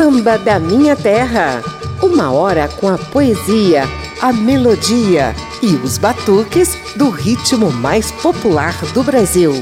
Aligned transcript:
Samba 0.00 0.38
da 0.38 0.58
Minha 0.58 0.96
Terra. 0.96 1.62
Uma 2.02 2.32
hora 2.32 2.68
com 2.68 2.88
a 2.88 2.96
poesia, 2.96 3.84
a 4.18 4.32
melodia 4.32 5.34
e 5.62 5.74
os 5.74 5.98
batuques 5.98 6.74
do 6.96 7.10
ritmo 7.10 7.70
mais 7.70 8.10
popular 8.10 8.74
do 8.94 9.02
Brasil. 9.02 9.52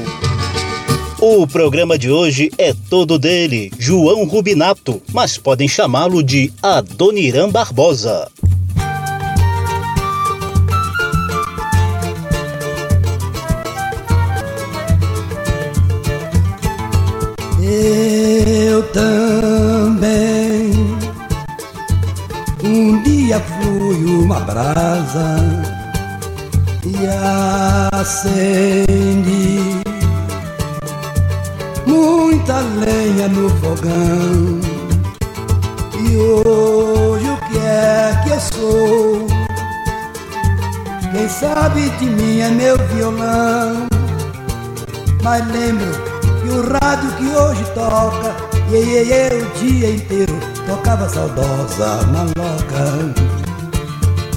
O 1.19 1.45
programa 1.45 1.97
de 1.97 2.09
hoje 2.09 2.49
é 2.57 2.73
todo 2.89 3.19
dele, 3.19 3.69
João 3.77 4.23
Rubinato, 4.23 5.01
mas 5.11 5.37
podem 5.37 5.67
chamá-lo 5.67 6.23
de 6.23 6.53
Adoniran 6.63 7.49
Barbosa. 7.49 8.31
Eu 17.61 18.83
também 18.93 19.78
um 22.63 23.01
dia 23.03 23.39
fui 23.39 24.05
uma 24.05 24.39
brasa 24.41 25.37
e 26.85 26.95
acendi 27.93 29.59
muita 31.85 32.59
lenha 32.59 33.27
no 33.27 33.49
fogão. 33.49 34.59
E 35.99 36.17
hoje 36.17 37.29
o 37.29 37.37
que 37.47 37.57
é 37.59 38.21
que 38.23 38.29
eu 38.29 38.39
sou? 38.39 39.27
Quem 41.11 41.27
sabe 41.29 41.89
de 41.89 42.05
mim 42.05 42.39
é 42.39 42.49
meu 42.49 42.77
violão. 42.87 43.87
Mas 45.23 45.45
lembro 45.51 45.91
que 46.41 46.49
o 46.49 46.61
rádio 46.73 47.11
que 47.17 47.27
hoje 47.35 47.63
toca, 47.73 48.35
iê, 48.71 49.29
o 49.33 49.45
dia 49.59 49.91
inteiro 49.91 50.48
tocava 50.69 51.09
saudosa 51.09 52.05
maloca. 52.13 53.13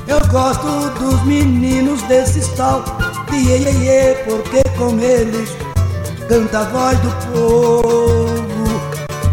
Eu 0.06 0.18
gosto 0.28 0.90
dos 0.98 1.22
meninos 1.24 2.00
desses 2.04 2.48
tal, 2.56 2.82
iê, 3.30 3.58
iê, 3.58 3.70
iê, 3.70 4.14
porque 4.24 4.62
com 4.78 4.98
eles 4.98 5.50
canta 6.28 6.60
a 6.60 6.64
voz 6.64 6.98
do 7.00 7.10
povo. 7.32 8.80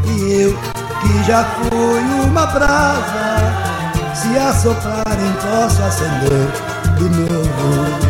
E 0.05 0.41
eu, 0.41 0.53
que 1.01 1.23
já 1.23 1.43
fui 1.45 2.01
uma 2.27 2.45
brasa, 2.47 3.37
se 4.13 4.37
assoplarem 4.37 5.33
posso 5.41 5.81
acender 5.81 6.52
de 6.97 7.03
novo. 7.03 8.08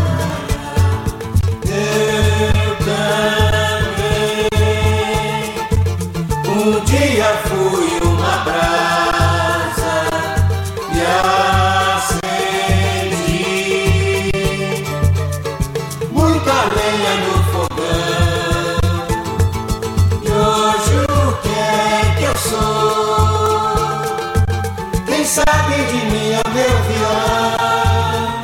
De 25.69 26.05
mim 26.11 26.31
é 26.31 26.41
meu 26.49 26.75
violão. 26.87 28.41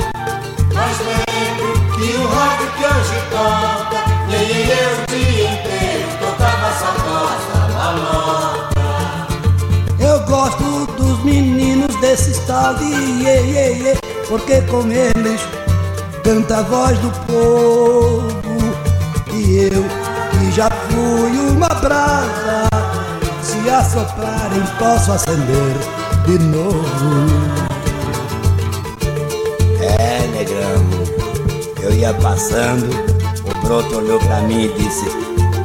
Mas 0.74 0.96
lembro 1.00 1.72
que 1.96 2.08
o 2.18 2.28
rádio 2.28 2.68
que 2.78 2.84
hoje 2.86 3.18
toca, 3.32 4.00
o 4.94 5.06
dia 5.08 5.46
inteiro 5.54 6.10
tocava 6.20 6.70
saudosa 6.80 7.58
maloca. 7.74 8.76
Eu 10.00 10.20
gosto 10.22 10.86
dos 10.98 11.24
meninos 11.24 11.96
porque 14.28 14.62
com 14.64 14.84
eles 14.92 15.42
canta 16.24 16.58
a 16.58 16.62
voz 16.64 16.98
do 17.00 17.12
povo. 17.26 18.36
E 19.34 19.70
eu, 19.72 19.84
que 20.32 20.52
já 20.52 20.70
fui 20.90 21.38
uma 21.50 21.68
brasa, 21.68 22.70
se 23.42 23.70
assoplarem 23.70 24.64
posso 24.80 25.12
acender 25.12 26.05
de 26.26 26.40
novo. 26.40 26.86
É, 29.80 30.28
negrão, 30.28 30.84
eu 31.84 31.94
ia 31.94 32.14
passando, 32.16 32.90
o 33.44 33.68
broto 33.68 33.98
olhou 33.98 34.20
pra 34.20 34.42
mim 34.42 34.66
e 34.66 34.74
disse: 34.74 35.06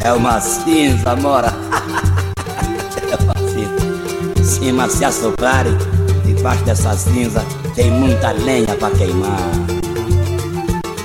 É 0.05 0.13
uma 0.13 0.41
cinza, 0.41 1.17
mora. 1.17 1.49
é 3.11 3.17
uma 3.23 3.35
cinza. 3.49 4.45
Sim, 4.45 4.73
mas 4.73 4.93
se 4.93 5.05
assoplarem, 5.05 5.77
debaixo 6.25 6.63
dessa 6.65 6.95
cinza 6.97 7.45
tem 7.75 7.91
muita 7.91 8.33
lenha 8.33 8.75
pra 8.77 8.91
queimar. 8.91 9.39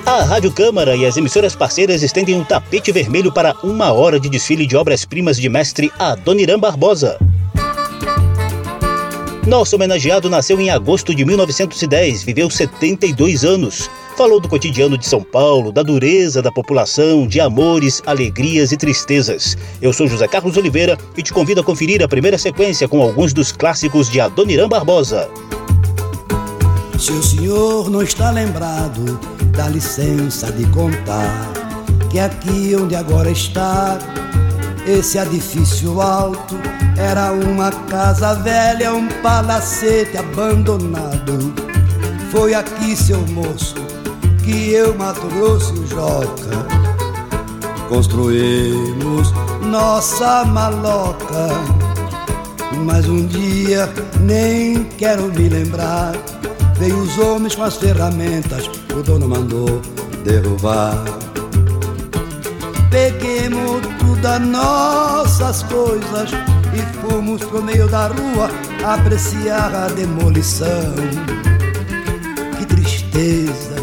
A 0.05 0.23
Rádio 0.23 0.51
Câmara 0.51 0.95
e 0.95 1.05
as 1.05 1.17
emissoras 1.17 1.55
parceiras 1.55 2.03
estendem 2.03 2.35
um 2.35 2.43
tapete 2.43 2.91
vermelho 2.91 3.31
para 3.31 3.55
uma 3.63 3.91
hora 3.91 4.19
de 4.19 4.29
desfile 4.29 4.67
de 4.67 4.75
obras-primas 4.75 5.37
de 5.37 5.49
mestre 5.49 5.91
Adoniran 5.97 6.59
Barbosa. 6.59 7.17
Nosso 9.45 9.75
homenageado 9.75 10.27
nasceu 10.27 10.59
em 10.59 10.71
agosto 10.71 11.13
de 11.13 11.23
1910, 11.23 12.23
viveu 12.23 12.49
72 12.49 13.45
anos. 13.45 13.91
Falou 14.17 14.39
do 14.39 14.49
cotidiano 14.49 14.97
de 14.97 15.05
São 15.05 15.21
Paulo, 15.21 15.71
da 15.71 15.83
dureza 15.83 16.41
da 16.41 16.51
população, 16.51 17.27
de 17.27 17.39
amores, 17.39 18.01
alegrias 18.07 18.71
e 18.71 18.77
tristezas. 18.77 19.55
Eu 19.79 19.93
sou 19.93 20.07
José 20.07 20.27
Carlos 20.27 20.57
Oliveira 20.57 20.97
e 21.15 21.21
te 21.21 21.31
convido 21.31 21.61
a 21.61 21.63
conferir 21.63 22.01
a 22.01 22.07
primeira 22.07 22.39
sequência 22.39 22.87
com 22.87 23.03
alguns 23.03 23.33
dos 23.33 23.51
clássicos 23.51 24.09
de 24.09 24.19
Adoniran 24.19 24.67
Barbosa. 24.67 25.29
Se 26.97 27.11
o 27.11 27.21
senhor 27.21 27.87
não 27.91 28.01
está 28.01 28.31
lembrado, 28.31 29.19
dá 29.55 29.67
licença 29.67 30.51
de 30.51 30.65
contar 30.71 31.53
que 32.09 32.17
aqui 32.17 32.75
onde 32.75 32.95
agora 32.95 33.29
está 33.29 33.99
esse 34.87 35.17
edifício 35.17 35.99
alto 35.99 36.55
era 36.97 37.31
uma 37.31 37.71
casa 37.71 38.35
velha, 38.35 38.93
um 38.93 39.07
palacete 39.21 40.17
abandonado. 40.17 41.53
Foi 42.31 42.53
aqui, 42.53 42.95
seu 42.95 43.19
moço, 43.27 43.75
que 44.43 44.71
eu, 44.71 44.95
Mato 44.95 45.27
Grosso 45.27 45.85
Joca, 45.87 46.65
construímos 47.89 49.33
nossa 49.63 50.45
maloca. 50.45 51.49
Mas 52.85 53.07
um 53.07 53.25
dia, 53.25 53.89
nem 54.19 54.83
quero 54.83 55.23
me 55.33 55.49
lembrar, 55.49 56.13
veio 56.77 56.97
os 56.99 57.17
homens 57.17 57.55
com 57.55 57.63
as 57.63 57.77
ferramentas, 57.77 58.69
o 58.95 59.01
dono 59.01 59.27
mandou 59.27 59.81
derrubar. 60.23 61.03
Peguemos 62.89 63.81
tudo 64.25 64.39
nossas 64.39 65.61
coisas 65.63 66.31
e 66.73 66.99
fomos 66.99 67.43
pro 67.43 67.61
meio 67.61 67.87
da 67.87 68.07
rua 68.07 68.49
apreciar 68.83 69.73
a 69.75 69.87
demolição. 69.87 70.95
Que 72.57 72.65
tristeza 72.65 73.75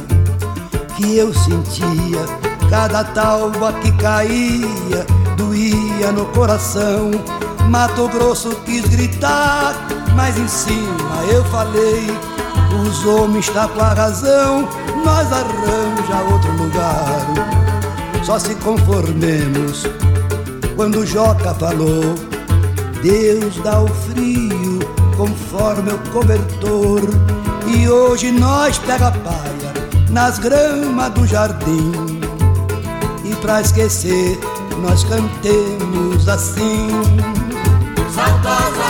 que 0.97 1.17
eu 1.17 1.33
sentia, 1.33 2.27
cada 2.69 3.05
talva 3.05 3.73
que 3.75 3.93
caía 3.93 5.07
doía 5.37 6.11
no 6.11 6.27
coração. 6.27 7.13
Mato 7.69 8.09
Grosso 8.09 8.51
quis 8.65 8.85
gritar, 8.89 9.75
mas 10.17 10.37
em 10.37 10.49
cima 10.49 11.25
eu 11.31 11.45
falei: 11.45 12.07
os 12.85 13.07
homens 13.07 13.47
estão 13.47 13.69
tá 13.69 13.75
com 13.75 13.81
a 13.81 13.95
razão, 13.95 14.69
nós 15.05 15.33
arranja 15.33 16.33
outro 16.33 16.53
lugar 16.57 17.63
só 18.25 18.39
se 18.39 18.55
conformemos 18.57 19.85
quando 20.77 21.07
Joca 21.07 21.55
falou: 21.55 22.15
Deus 23.03 23.57
dá 23.63 23.83
o 23.83 23.89
frio 23.89 24.79
conforme 25.17 25.93
o 25.93 25.99
cobertor. 26.11 27.01
E 27.67 27.89
hoje 27.89 28.31
nós 28.33 28.79
pega 28.79 29.09
a 29.09 29.13
paia 29.13 29.73
nas 30.11 30.39
gramas 30.39 31.11
do 31.13 31.27
jardim. 31.27 32.21
E 33.25 33.35
pra 33.37 33.61
esquecer, 33.61 34.39
nós 34.83 35.05
cantemos 35.05 36.29
assim. 36.29 36.89
Saudosa 38.15 38.82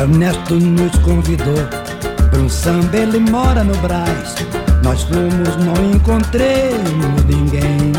Ernesto 0.00 0.54
nos 0.54 0.96
convidou 1.00 1.62
para 2.30 2.40
um 2.40 2.48
samba, 2.48 2.96
ele 2.96 3.18
mora 3.18 3.62
no 3.62 3.76
Brás. 3.82 4.34
Nós 4.82 5.02
fomos, 5.02 5.56
não 5.58 5.90
encontremos 5.90 7.24
ninguém. 7.26 7.92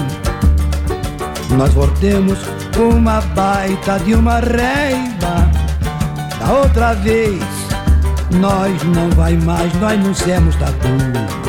Nós 1.55 1.71
voltemos 1.73 2.39
com 2.75 2.89
uma 2.89 3.21
baita 3.21 3.99
de 3.99 4.15
uma 4.15 4.39
reiva. 4.39 5.47
Da 6.39 6.53
outra 6.53 6.95
vez, 6.95 7.43
nós 8.31 8.81
não 8.83 9.07
vai 9.11 9.37
mais, 9.37 9.71
nós 9.75 10.03
não 10.03 10.15
somos 10.15 10.55
tatu. 10.55 11.40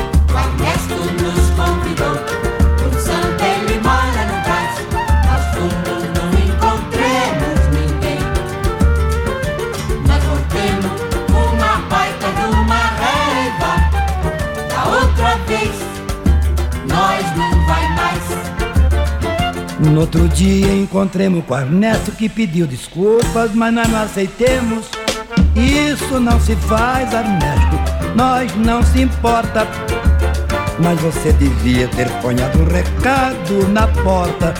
Outro 20.13 20.29
dia 20.29 20.71
encontremos 20.75 21.43
com 21.45 21.55
o 21.55 21.57
Ernesto 21.57 22.11
que 22.11 22.29
pediu 22.29 22.67
desculpas, 22.67 23.51
mas 23.55 23.73
nós 23.73 23.87
não 23.89 24.01
aceitemos. 24.01 24.85
Isso 25.55 26.19
não 26.19 26.39
se 26.39 26.55
faz, 26.55 27.11
Ernesto, 27.11 28.15
nós 28.15 28.55
não 28.55 28.83
se 28.83 29.01
importa. 29.01 29.67
Mas 30.79 30.99
você 30.99 31.33
devia 31.33 31.87
ter 31.87 32.07
ponhado 32.21 32.59
um 32.59 32.65
recado 32.65 33.67
na 33.69 33.87
porta. 33.87 34.53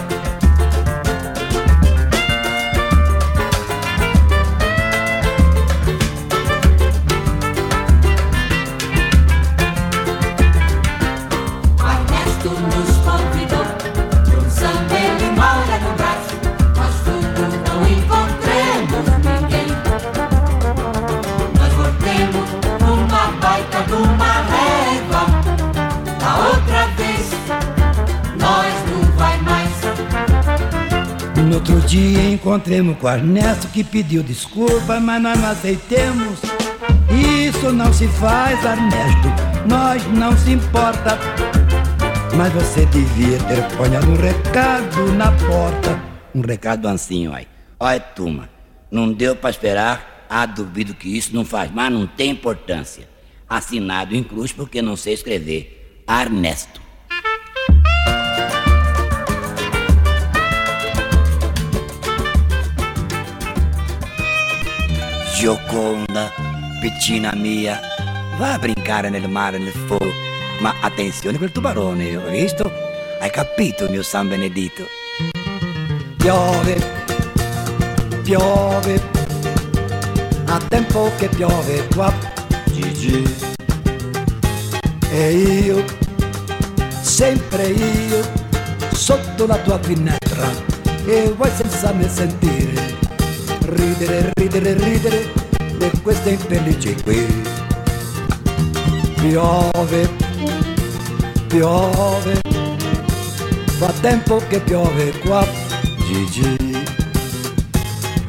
Dia 31.93 32.31
encontremos 32.31 32.97
com 32.97 33.07
Ernesto 33.07 33.67
que 33.67 33.83
pediu 33.83 34.23
desculpa, 34.23 34.99
mas 34.99 35.21
nós 35.21 35.39
não 35.39 35.47
aceitemos. 35.47 36.39
Isso 37.47 37.71
não 37.71 37.93
se 37.93 38.07
faz, 38.07 38.57
Ernesto, 38.65 39.27
nós 39.69 40.03
não 40.07 40.35
se 40.35 40.53
importa. 40.53 41.19
Mas 42.35 42.51
você 42.51 42.87
devia 42.87 43.37
ter 43.43 43.77
ponhado 43.77 44.09
um 44.09 44.15
recado 44.15 45.11
na 45.11 45.31
porta. 45.33 46.01
Um 46.33 46.41
recado 46.41 46.87
assim, 46.87 47.27
olha. 47.27 47.45
Olha, 47.79 47.99
turma, 47.99 48.49
não 48.89 49.13
deu 49.13 49.35
pra 49.35 49.51
esperar. 49.51 50.25
Ah, 50.27 50.47
duvido 50.47 50.95
que 50.95 51.15
isso 51.15 51.35
não 51.35 51.45
faz, 51.45 51.69
mas 51.71 51.93
não 51.93 52.07
tem 52.07 52.31
importância. 52.31 53.07
Assinado 53.47 54.15
em 54.15 54.23
cruz 54.23 54.51
porque 54.51 54.81
não 54.81 54.95
sei 54.95 55.13
escrever. 55.13 56.03
Ernesto. 56.09 56.82
Gioconda, 65.43 66.31
piccina 66.79 67.33
mia, 67.35 67.77
va 68.37 68.53
a 68.53 68.57
brincare 68.57 69.09
nel 69.09 69.27
mare, 69.27 69.57
nel 69.57 69.73
fogo. 69.73 70.09
Ma 70.61 70.73
attenzione 70.79 71.37
quel 71.37 71.51
tubarone, 71.51 72.15
ho 72.15 72.29
visto? 72.29 72.71
Hai 73.19 73.29
capito, 73.29 73.89
mio 73.89 74.03
San 74.03 74.29
Benedito? 74.29 74.87
Piove, 76.15 76.81
piove, 78.23 79.01
a 80.45 80.59
tempo 80.65 81.11
che 81.17 81.27
piove 81.27 81.89
qua, 81.93 82.13
Gigi. 82.71 83.35
E 85.11 85.31
io, 85.33 85.83
sempre 87.01 87.67
io, 87.67 88.31
sotto 88.93 89.45
la 89.45 89.57
tua 89.57 89.77
finestra, 89.81 90.49
e 91.05 91.33
vuoi 91.35 91.51
senza 91.53 91.91
me 91.91 92.07
sentire, 92.07 92.82
ridere, 93.65 94.31
ridere, 94.35 94.73
ridere 94.73 95.31
di 95.77 96.01
queste 96.01 96.31
infelici 96.31 96.95
qui. 97.03 97.25
Piove, 99.15 100.09
piove, 101.47 102.41
fa 103.77 103.93
tempo 104.01 104.41
che 104.49 104.59
piove 104.59 105.11
qua, 105.19 105.47
Gigi. 106.05 106.85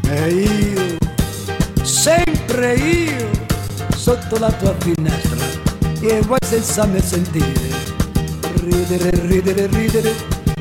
E 0.09 0.29
io, 0.29 0.97
sempre 1.83 2.75
io, 2.75 3.31
sotto 3.97 4.39
la 4.39 4.53
tua 4.53 4.75
finestra, 4.79 5.45
e 6.01 6.21
vuoi 6.21 6.39
senza 6.47 6.87
me 6.87 7.03
sentire, 7.03 7.53
ridere, 8.63 9.11
ridere, 9.27 9.67
ridere 9.67 10.15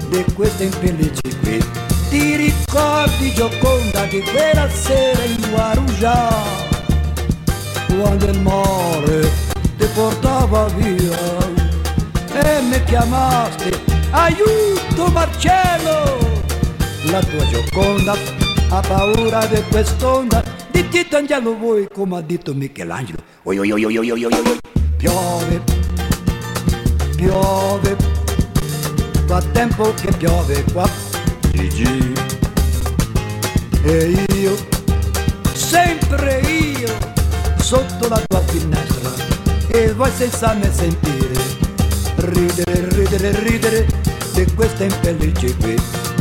di 0.10 0.25
queste 0.34 0.64
infelici 0.64 1.22
qui. 1.42 1.82
Ti 2.13 2.36
ricordi 2.36 3.33
Gioconda 3.33 4.06
di 4.06 4.21
quella 4.21 4.69
sera 4.69 5.24
in 5.24 5.50
Guarujá, 5.50 6.30
quando 7.88 8.25
il 8.27 8.39
mare 8.39 9.31
ti 9.80 9.88
portava 9.95 10.68
via 10.75 11.18
e 12.33 12.62
mi 12.69 12.83
chiamaste, 12.83 13.81
aiuto 14.12 15.07
Marcello! 15.07 16.19
La 17.06 17.19
tua 17.19 17.48
Gioconda 17.48 18.15
ha 18.69 18.80
paura 18.80 19.48
di 19.48 19.63
quest'onda 19.71 20.44
di 20.69 20.88
Tito 20.89 21.18
Angelo 21.18 21.57
voi 21.57 21.88
come 21.92 22.18
ha 22.18 22.21
detto 22.21 22.54
Michelangelo. 22.54 23.18
Oi, 23.42 23.57
oi, 23.57 23.71
oi, 23.71 23.86
oi, 23.86 23.98
oi, 23.98 24.12
oi, 24.12 24.24
oi. 24.24 24.60
Piove, 24.98 25.63
piove, 27.15 27.98
fa 29.25 29.42
tempo 29.51 29.92
che 29.95 30.12
piove 30.15 30.63
qua, 30.71 30.88
Gigi. 31.69 32.13
E 33.84 34.25
io, 34.36 34.55
sempre 35.53 36.39
io, 36.39 36.93
sotto 37.58 38.08
la 38.10 38.22
tua 38.27 38.41
finestra, 38.48 39.12
e 39.67 39.93
vuoi 39.93 40.12
senza 40.15 40.53
me 40.53 40.70
sentire, 40.74 41.39
ridere, 42.15 42.88
ridere, 42.89 43.39
ridere 43.39 43.88
di 44.34 44.46
queste 44.55 44.86
infelici 44.86 45.55
qui. 45.58 45.75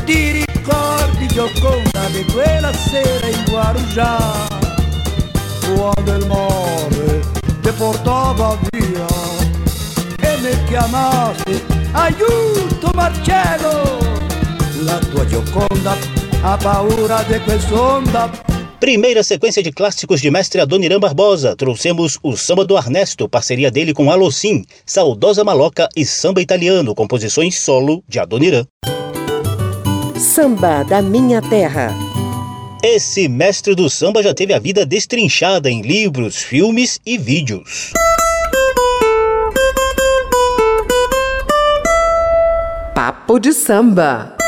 Ti 0.04 0.44
ricordi 0.46 1.26
Gioconda 1.28 2.06
di 2.12 2.25
quella 2.32 2.72
sera 2.72 3.26
in 3.26 3.44
Guarujá, 3.49 4.18
quando 5.75 6.14
il 6.14 6.26
mare 6.26 7.20
ti 7.62 7.70
portava 7.76 8.58
via 8.70 9.06
e 10.20 10.38
mi 10.40 10.64
chiamaste, 10.66 11.64
aiuto 11.92 12.90
Marcello! 12.94 14.12
La 14.84 14.98
tua 14.98 15.24
Gioconda 15.26 15.96
ha 16.42 16.56
paura 16.56 17.22
di 17.24 17.38
quest'onda 17.40 18.30
Primeira 18.80 19.22
sequência 19.22 19.62
de 19.62 19.70
clássicos 19.70 20.20
de 20.20 20.28
mestre 20.28 20.60
Adoniran 20.60 20.98
Barbosa. 20.98 21.54
Trouxemos 21.54 22.18
o 22.20 22.36
Samba 22.36 22.64
do 22.64 22.76
Ernesto, 22.76 23.28
parceria 23.28 23.70
dele 23.70 23.94
com 23.94 24.10
Alocim, 24.10 24.64
Saudosa 24.84 25.44
Maloca 25.44 25.88
e 25.96 26.04
Samba 26.04 26.40
Italiano, 26.40 26.92
composições 26.92 27.60
solo 27.60 28.02
de 28.08 28.18
Adoniran. 28.18 28.66
Samba 30.18 30.82
da 30.82 31.00
Minha 31.00 31.40
Terra. 31.40 31.94
Esse 32.82 33.28
mestre 33.28 33.76
do 33.76 33.88
samba 33.88 34.20
já 34.20 34.34
teve 34.34 34.52
a 34.52 34.58
vida 34.58 34.84
destrinchada 34.84 35.70
em 35.70 35.82
livros, 35.82 36.38
filmes 36.38 36.98
e 37.06 37.16
vídeos. 37.16 37.92
Papo 42.92 43.38
de 43.38 43.52
samba. 43.52 44.41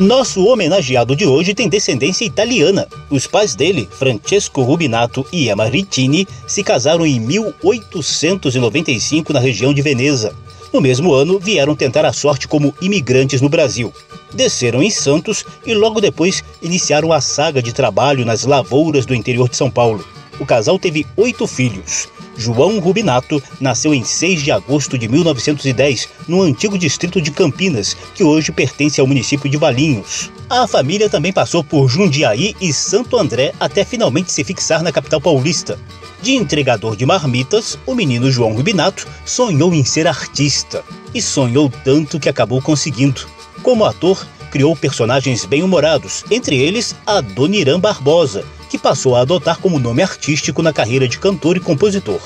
Nosso 0.00 0.44
homenageado 0.44 1.16
de 1.16 1.26
hoje 1.26 1.54
tem 1.54 1.68
descendência 1.68 2.24
italiana. 2.24 2.86
Os 3.10 3.26
pais 3.26 3.56
dele, 3.56 3.88
Francesco 3.90 4.62
Rubinato 4.62 5.26
e 5.32 5.50
Emma 5.50 5.64
Rittini, 5.64 6.24
se 6.46 6.62
casaram 6.62 7.04
em 7.04 7.18
1895 7.18 9.32
na 9.32 9.40
região 9.40 9.74
de 9.74 9.82
Veneza. 9.82 10.32
No 10.72 10.80
mesmo 10.80 11.12
ano, 11.12 11.40
vieram 11.40 11.74
tentar 11.74 12.04
a 12.04 12.12
sorte 12.12 12.46
como 12.46 12.72
imigrantes 12.80 13.40
no 13.40 13.48
Brasil. 13.48 13.92
Desceram 14.32 14.80
em 14.80 14.90
Santos 14.90 15.44
e 15.66 15.74
logo 15.74 16.00
depois 16.00 16.44
iniciaram 16.62 17.12
a 17.12 17.20
saga 17.20 17.60
de 17.60 17.72
trabalho 17.72 18.24
nas 18.24 18.44
lavouras 18.44 19.04
do 19.04 19.16
interior 19.16 19.48
de 19.48 19.56
São 19.56 19.68
Paulo. 19.68 20.04
O 20.38 20.46
casal 20.46 20.78
teve 20.78 21.06
oito 21.16 21.46
filhos. 21.46 22.08
João 22.36 22.78
Rubinato 22.78 23.42
nasceu 23.60 23.92
em 23.92 24.04
6 24.04 24.42
de 24.44 24.52
agosto 24.52 24.96
de 24.96 25.08
1910, 25.08 26.08
no 26.28 26.42
antigo 26.42 26.78
distrito 26.78 27.20
de 27.20 27.32
Campinas, 27.32 27.96
que 28.14 28.22
hoje 28.22 28.52
pertence 28.52 29.00
ao 29.00 29.06
município 29.06 29.50
de 29.50 29.56
Valinhos. 29.56 30.30
A 30.48 30.66
família 30.68 31.10
também 31.10 31.32
passou 31.32 31.64
por 31.64 31.88
Jundiaí 31.88 32.54
e 32.60 32.72
Santo 32.72 33.18
André 33.18 33.52
até 33.58 33.84
finalmente 33.84 34.30
se 34.30 34.44
fixar 34.44 34.82
na 34.82 34.92
capital 34.92 35.20
paulista. 35.20 35.78
De 36.22 36.34
entregador 36.34 36.94
de 36.94 37.04
marmitas, 37.04 37.76
o 37.84 37.94
menino 37.94 38.30
João 38.30 38.52
Rubinato 38.52 39.06
sonhou 39.24 39.74
em 39.74 39.84
ser 39.84 40.06
artista. 40.06 40.84
E 41.12 41.20
sonhou 41.20 41.70
tanto 41.84 42.20
que 42.20 42.28
acabou 42.28 42.62
conseguindo. 42.62 43.26
Como 43.62 43.84
ator, 43.84 44.24
criou 44.50 44.76
personagens 44.76 45.44
bem-humorados, 45.44 46.24
entre 46.30 46.56
eles 46.56 46.94
a 47.06 47.20
Dona 47.20 47.78
Barbosa, 47.78 48.44
que 48.68 48.78
passou 48.78 49.16
a 49.16 49.20
adotar 49.20 49.58
como 49.58 49.78
nome 49.78 50.02
artístico 50.02 50.62
na 50.62 50.72
carreira 50.72 51.08
de 51.08 51.18
cantor 51.18 51.56
e 51.56 51.60
compositor. 51.60 52.20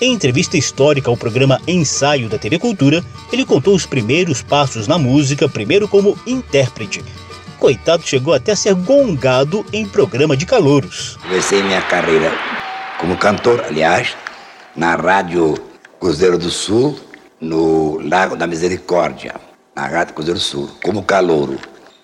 Em 0.00 0.12
entrevista 0.12 0.56
histórica 0.56 1.08
ao 1.10 1.16
programa 1.16 1.60
Ensaio 1.66 2.28
da 2.28 2.38
TV 2.38 2.58
Cultura, 2.58 3.04
ele 3.32 3.44
contou 3.44 3.74
os 3.74 3.86
primeiros 3.86 4.42
passos 4.42 4.88
na 4.88 4.98
música, 4.98 5.48
primeiro 5.48 5.86
como 5.86 6.18
intérprete, 6.26 7.02
coitado 7.64 8.06
chegou 8.06 8.34
até 8.34 8.52
a 8.52 8.56
ser 8.56 8.74
gongado 8.74 9.64
em 9.72 9.86
programa 9.86 10.36
de 10.36 10.44
calouros. 10.44 11.16
Comecei 11.22 11.62
minha 11.62 11.80
carreira 11.80 12.30
como 13.00 13.16
cantor, 13.16 13.64
aliás, 13.66 14.14
na 14.76 14.94
Rádio 14.94 15.54
Cruzeiro 15.98 16.36
do 16.36 16.50
Sul, 16.50 16.94
no 17.40 17.98
Lago 18.06 18.36
da 18.36 18.46
Misericórdia, 18.46 19.36
na 19.74 19.86
Rádio 19.86 20.12
Cruzeiro 20.12 20.38
do 20.38 20.44
Sul, 20.44 20.70
como 20.84 21.04
calouro. 21.04 21.58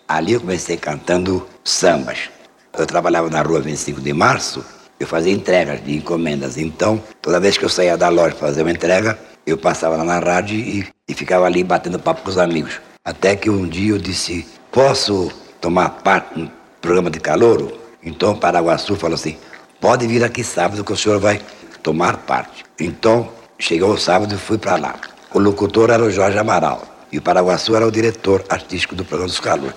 Ali 0.09 0.33
eu 0.33 0.41
comecei 0.41 0.79
cantando 0.79 1.47
sambas. 1.63 2.31
Eu 2.77 2.87
trabalhava 2.87 3.29
na 3.29 3.43
rua 3.43 3.61
25 3.61 4.01
de 4.01 4.13
março, 4.13 4.65
eu 4.99 5.07
fazia 5.07 5.33
entregas 5.33 5.85
de 5.85 5.97
encomendas. 5.97 6.57
Então, 6.57 7.03
toda 7.21 7.41
vez 7.41 7.59
que 7.59 7.65
eu 7.65 7.69
saía 7.69 7.97
da 7.97 8.09
loja 8.09 8.35
para 8.35 8.49
fazer 8.49 8.63
uma 8.63 8.71
entrega, 8.71 9.19
eu 9.47 9.57
passava 9.59 9.97
lá 9.97 10.05
na 10.05 10.19
rádio 10.19 10.57
e, 10.57 10.87
e 11.09 11.15
ficava 11.15 11.47
ali 11.47 11.65
batendo 11.65 11.99
papo 11.99 12.23
com 12.23 12.31
os 12.31 12.39
amigos. 12.39 12.81
Até 13.05 13.35
que 13.35 13.51
um 13.51 13.67
dia 13.67 13.93
eu 13.93 13.99
disse: 13.99 14.47
Posso 14.71 15.31
tomar 15.61 15.89
parte 15.89 16.39
no 16.39 16.51
programa 16.81 17.11
de 17.11 17.21
calouro, 17.21 17.79
então 18.03 18.33
o 18.33 18.37
Paraguaçu 18.37 18.97
falou 18.97 19.15
assim, 19.15 19.37
pode 19.81 20.07
vir 20.07 20.25
aqui 20.25 20.43
sábado 20.43 20.85
que 20.85 20.93
o 20.93 20.97
senhor 20.97 21.19
vai 21.19 21.41
tomar 21.83 22.19
parte. 22.19 22.65
Então, 22.79 23.29
chegou 23.59 23.93
o 23.93 23.99
sábado 23.99 24.35
e 24.35 24.39
fui 24.39 24.59
para 24.59 24.77
lá. 24.77 24.95
O 25.35 25.39
locutor 25.39 25.91
era 25.91 26.03
o 26.03 26.11
Jorge 26.11 26.39
Amaral 26.39 26.83
e 27.13 27.19
o 27.19 27.23
Paraguaçu 27.23 27.77
era 27.77 27.87
o 27.87 27.91
diretor 27.91 28.45
artístico 28.49 28.95
do 28.95 29.05
programa 29.05 29.29
dos 29.29 29.41
calouros. 29.41 29.77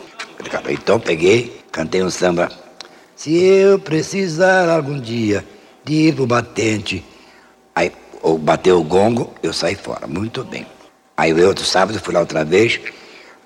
Então 0.69 0.99
peguei, 0.99 1.61
cantei 1.71 2.03
um 2.03 2.09
samba. 2.09 2.49
Se 3.15 3.43
eu 3.43 3.77
precisar 3.79 4.69
algum 4.69 4.99
dia 4.99 5.45
de 5.85 6.07
ir 6.07 6.15
pro 6.15 6.25
batente, 6.25 7.03
aí 7.75 7.91
ou 8.21 8.37
bateu 8.37 8.79
o 8.79 8.83
gongo, 8.83 9.33
eu 9.43 9.53
saí 9.53 9.75
fora. 9.75 10.07
Muito 10.07 10.43
bem. 10.43 10.65
Aí 11.15 11.31
o 11.31 11.47
outro 11.47 11.63
sábado 11.63 11.99
fui 11.99 12.13
lá 12.13 12.21
outra 12.21 12.43
vez, 12.43 12.79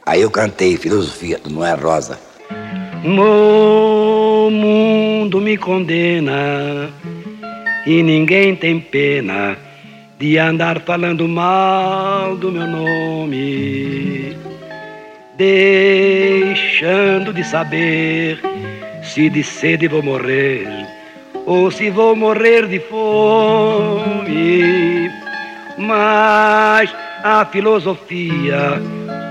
aí 0.06 0.22
eu 0.22 0.32
cantei 0.32 0.78
filosofia 0.78 1.38
do 1.40 1.50
Noé 1.50 1.74
Rosa. 1.74 2.18
O 3.04 4.50
mundo 4.50 5.42
me 5.42 5.58
condena 5.58 6.90
e 7.86 8.02
ninguém 8.02 8.56
tem 8.56 8.80
pena 8.80 9.58
de 10.18 10.38
andar 10.38 10.82
falando 10.82 11.28
mal 11.28 12.36
do 12.38 12.52
meu 12.52 12.66
nome, 12.66 14.38
deixando 15.38 17.34
de 17.34 17.44
saber 17.44 18.42
se 19.18 19.32
de 19.32 19.44
sede 19.44 19.88
vou 19.88 20.04
morrer 20.04 20.68
ou 21.48 21.72
se 21.72 21.90
vou 21.90 22.16
morrer 22.16 22.68
de 22.68 22.80
fome. 22.80 24.62
Mas 25.76 26.96
a 27.24 27.44
filosofia 27.46 28.80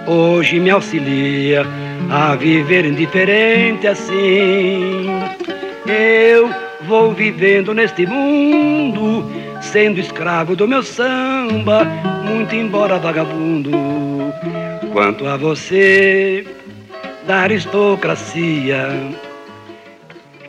hoje 0.04 0.58
me 0.58 0.70
auxilia 0.70 1.64
a 2.10 2.34
viver 2.34 2.84
indiferente 2.84 3.86
assim. 3.86 5.06
Eu 5.86 6.50
vou 6.88 7.12
vivendo 7.12 7.72
neste 7.72 8.06
mundo, 8.06 9.30
sendo 9.60 10.00
escravo 10.00 10.56
do 10.56 10.66
meu 10.66 10.82
samba, 10.82 11.84
muito 12.24 12.56
embora 12.56 12.98
vagabundo. 12.98 13.70
Quanto 14.92 15.28
a 15.28 15.36
você, 15.36 16.44
da 17.24 17.42
aristocracia, 17.42 18.88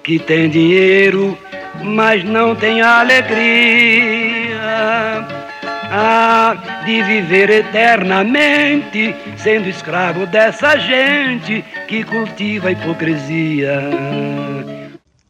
que 0.08 0.18
tem 0.18 0.50
dinheiro, 0.50 1.38
mas 1.84 2.24
não 2.24 2.56
tem 2.56 2.82
alegria 2.82 4.58
há 5.92 6.84
de 6.86 7.04
viver 7.04 7.50
eternamente, 7.50 9.14
sendo 9.38 9.68
escravo 9.68 10.26
dessa 10.26 10.78
gente 10.78 11.62
que 11.90 12.06
cultiva 12.06 12.70
a 12.70 12.72
hipocrisia. 12.72 13.82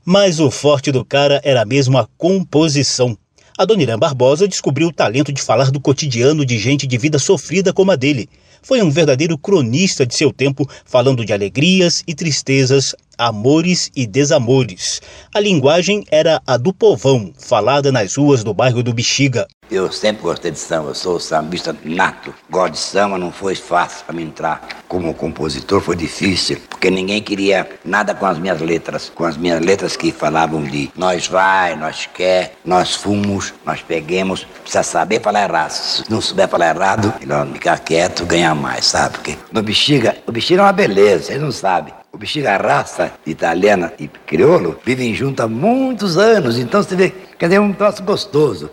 Mas 0.05 0.39
o 0.39 0.51
forte 0.51 0.91
do 0.91 1.03
cara 1.03 1.41
era 1.43 1.65
mesmo 1.65 1.97
a 1.97 2.07
composição. 2.15 3.17
A 3.57 3.65
Dona 3.65 3.81
Irã 3.81 3.97
Barbosa 3.97 4.47
descobriu 4.47 4.89
o 4.89 4.93
talento 4.93 5.33
de 5.33 5.41
falar 5.41 5.71
do 5.71 5.81
cotidiano 5.81 6.45
de 6.45 6.59
gente 6.59 6.85
de 6.85 6.99
vida 6.99 7.17
sofrida 7.17 7.73
como 7.73 7.91
a 7.91 7.95
dele. 7.95 8.29
Foi 8.61 8.81
um 8.81 8.89
verdadeiro 8.89 9.37
cronista 9.37 10.05
de 10.05 10.15
seu 10.15 10.31
tempo, 10.31 10.69
falando 10.85 11.25
de 11.25 11.33
alegrias 11.33 12.03
e 12.07 12.13
tristezas, 12.13 12.95
amores 13.17 13.89
e 13.95 14.05
desamores. 14.05 15.01
A 15.33 15.39
linguagem 15.39 16.03
era 16.11 16.41
a 16.45 16.57
do 16.57 16.73
povão, 16.73 17.33
falada 17.37 17.91
nas 17.91 18.15
ruas 18.15 18.43
do 18.43 18.53
bairro 18.53 18.83
do 18.83 18.93
Bexiga. 18.93 19.47
Eu 19.69 19.91
sempre 19.91 20.21
gostei 20.21 20.49
de 20.49 20.59
samba, 20.59 20.93
sou 20.93 21.19
sambista 21.19 21.75
nato. 21.83 22.33
Gosto 22.49 22.73
de 22.73 22.79
samba, 22.79 23.17
não 23.17 23.33
foi 23.33 23.53
fácil 23.53 24.05
para 24.05 24.15
mim 24.15 24.23
entrar 24.23 24.65
como 24.87 25.13
compositor, 25.13 25.81
foi 25.81 25.95
difícil, 25.97 26.57
porque 26.69 26.89
ninguém 26.89 27.21
queria 27.21 27.69
nada 27.83 28.15
com 28.15 28.25
as 28.25 28.39
minhas 28.39 28.61
letras, 28.61 29.11
com 29.13 29.25
as 29.25 29.35
minhas 29.35 29.59
letras 29.59 29.97
que 29.97 30.11
falavam 30.11 30.63
de 30.63 30.89
nós 30.95 31.27
vai, 31.27 31.75
nós 31.75 32.07
quer, 32.13 32.55
nós 32.63 32.95
fomos, 32.95 33.53
nós 33.65 33.81
peguemos. 33.81 34.45
Precisa 34.61 34.83
saber 34.83 35.21
falar 35.21 35.43
errado. 35.43 35.71
Se 35.71 36.09
não 36.09 36.21
souber 36.21 36.47
falar 36.47 36.73
errado, 36.73 37.13
melhor 37.19 37.45
ficar 37.47 37.79
quieto, 37.79 38.25
ganhar 38.25 38.55
mais, 38.55 38.85
sabe? 38.85 39.15
Porque 39.15 39.37
no 39.51 39.61
bexiga, 39.61 40.15
o 40.25 40.31
bexiga 40.31 40.61
é 40.61 40.65
uma 40.65 40.71
beleza, 40.71 41.25
vocês 41.25 41.41
não 41.41 41.51
sabem. 41.51 41.93
O 42.13 42.17
bexiga, 42.17 42.55
a 42.55 42.57
raça 42.57 43.11
italiana 43.25 43.93
e 43.99 44.07
crioulo, 44.07 44.79
vivem 44.85 45.13
juntos 45.13 45.43
há 45.43 45.47
muitos 45.47 46.17
anos, 46.17 46.57
então 46.57 46.81
você 46.81 46.95
vê, 46.95 47.13
quer 47.37 47.47
dizer, 47.47 47.59
um 47.59 47.73
troço 47.73 48.01
gostoso. 48.01 48.71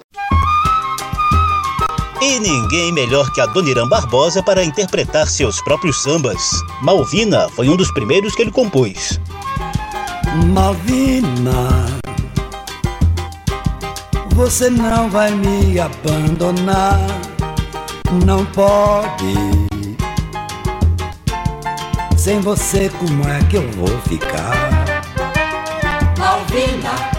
E 2.26 2.40
ninguém 2.40 2.90
melhor 2.90 3.30
que 3.34 3.40
a 3.42 3.44
Dona 3.44 3.68
Irã 3.68 3.86
Barbosa 3.86 4.42
para 4.42 4.64
interpretar 4.64 5.26
seus 5.26 5.60
próprios 5.60 6.00
sambas. 6.02 6.40
Malvina 6.80 7.50
foi 7.50 7.68
um 7.68 7.76
dos 7.76 7.92
primeiros 7.92 8.34
que 8.34 8.40
ele 8.40 8.50
compôs. 8.50 9.20
Malvina, 10.46 11.84
você 14.30 14.70
não 14.70 15.10
vai 15.10 15.32
me 15.32 15.78
abandonar, 15.78 16.98
não 18.24 18.46
pode. 18.46 19.34
Sem 22.16 22.40
você, 22.40 22.88
como 22.88 23.28
é 23.28 23.38
que 23.50 23.58
eu 23.58 23.70
vou 23.72 23.98
ficar? 24.08 24.54
Malvina. 26.18 27.13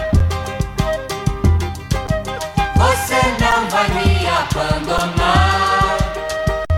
Abandonar, 4.50 5.96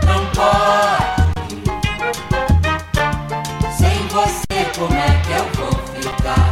não 0.07 0.27
pode. 0.35 1.63
Sem 3.77 3.99
você, 4.09 4.65
como 4.77 4.95
é 4.95 5.21
que 5.23 5.33
eu 5.33 5.47
vou 5.55 5.73
ficar? 6.01 6.51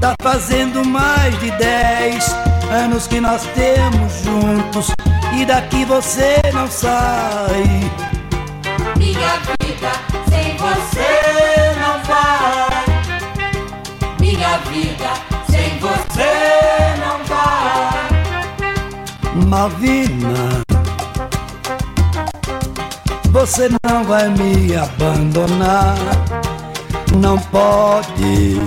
Tá 0.00 0.14
fazendo 0.22 0.84
mais 0.84 1.38
de 1.40 1.50
dez 1.52 2.34
anos 2.70 3.06
que 3.06 3.20
nós 3.20 3.42
temos 3.54 4.12
juntos 4.22 4.90
e 5.34 5.44
daqui 5.44 5.84
você 5.84 6.40
não 6.52 6.68
sai. 6.68 7.90
Minha 8.96 9.38
vida 9.60 9.92
sem 10.28 10.56
você 10.56 11.74
não 11.80 11.98
vai. 12.04 12.84
Minha 14.20 14.58
vida 14.58 15.10
sem 15.50 15.78
você. 15.78 16.67
Malvina, 19.48 20.62
você 23.30 23.70
não 23.82 24.04
vai 24.04 24.28
me 24.28 24.76
abandonar, 24.76 25.96
não 27.16 27.38
pode. 27.38 28.60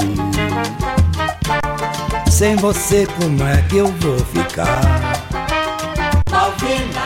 Sem 2.31 2.55
você, 2.55 3.05
como 3.19 3.43
é 3.43 3.61
que 3.69 3.77
eu 3.77 3.93
vou 3.99 4.17
ficar? 4.25 4.81
Malvina, 6.31 7.05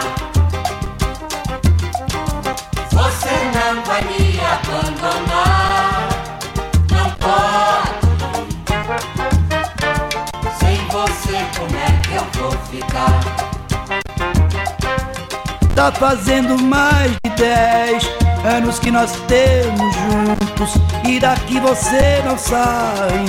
você 2.91 3.36
não 3.55 3.84
vai 3.84 4.01
me 4.05 4.39
abandonar, 4.39 6.08
não 6.91 7.10
pode. 7.20 8.05
Sem 10.60 10.77
você, 10.88 11.46
como 11.60 11.75
é 11.75 11.91
que 12.08 12.15
eu 12.15 12.25
vou 12.41 12.51
ficar? 12.72 13.54
Tá 15.75 15.91
fazendo 15.91 16.58
mais 16.58 17.12
de 17.22 17.29
dez 17.36 18.10
anos 18.46 18.79
que 18.79 18.89
nós 18.89 19.12
temos 19.27 19.94
juntos 19.94 20.82
e 21.05 21.20
daqui 21.20 21.60
você 21.60 22.24
não 22.25 22.38
sai. 22.38 23.25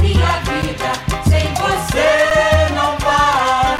Minha 0.00 0.38
vida 0.46 0.92
sem 1.28 1.52
você 1.54 2.72
não 2.72 2.96
vai. 2.98 3.78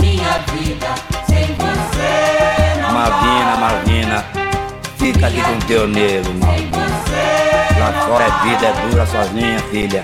Minha 0.00 0.38
vida 0.50 0.94
sem 1.26 1.44
você 1.56 2.80
não 2.80 2.92
Malvina, 2.94 3.56
Malvina, 3.58 4.24
fica 4.96 5.26
aqui 5.26 5.42
com 5.42 5.58
teu 5.66 5.86
negro, 5.86 6.32
Malvina. 6.40 6.88
Lá 7.78 7.92
fora 8.06 8.24
é 8.24 8.48
vida, 8.48 8.66
é 8.66 8.88
dura 8.88 9.04
sozinha, 9.04 9.58
filha. 9.70 10.02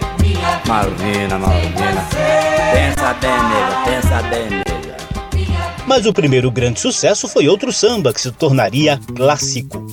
Malvina, 0.69 1.39
Malvina. 1.39 2.05
Pensa 2.75 3.15
bem, 3.15 3.31
nega, 3.31 3.85
pensa 3.87 4.23
bem, 4.29 4.51
nega. 4.51 4.74
Mas 5.95 6.07
o 6.07 6.13
primeiro 6.13 6.51
grande 6.51 6.81
sucesso 6.81 7.29
foi 7.29 7.47
outro 7.47 7.73
samba 7.73 8.13
que 8.13 8.21
se 8.21 8.33
tornaria 8.33 8.99
clássico. 9.15 9.84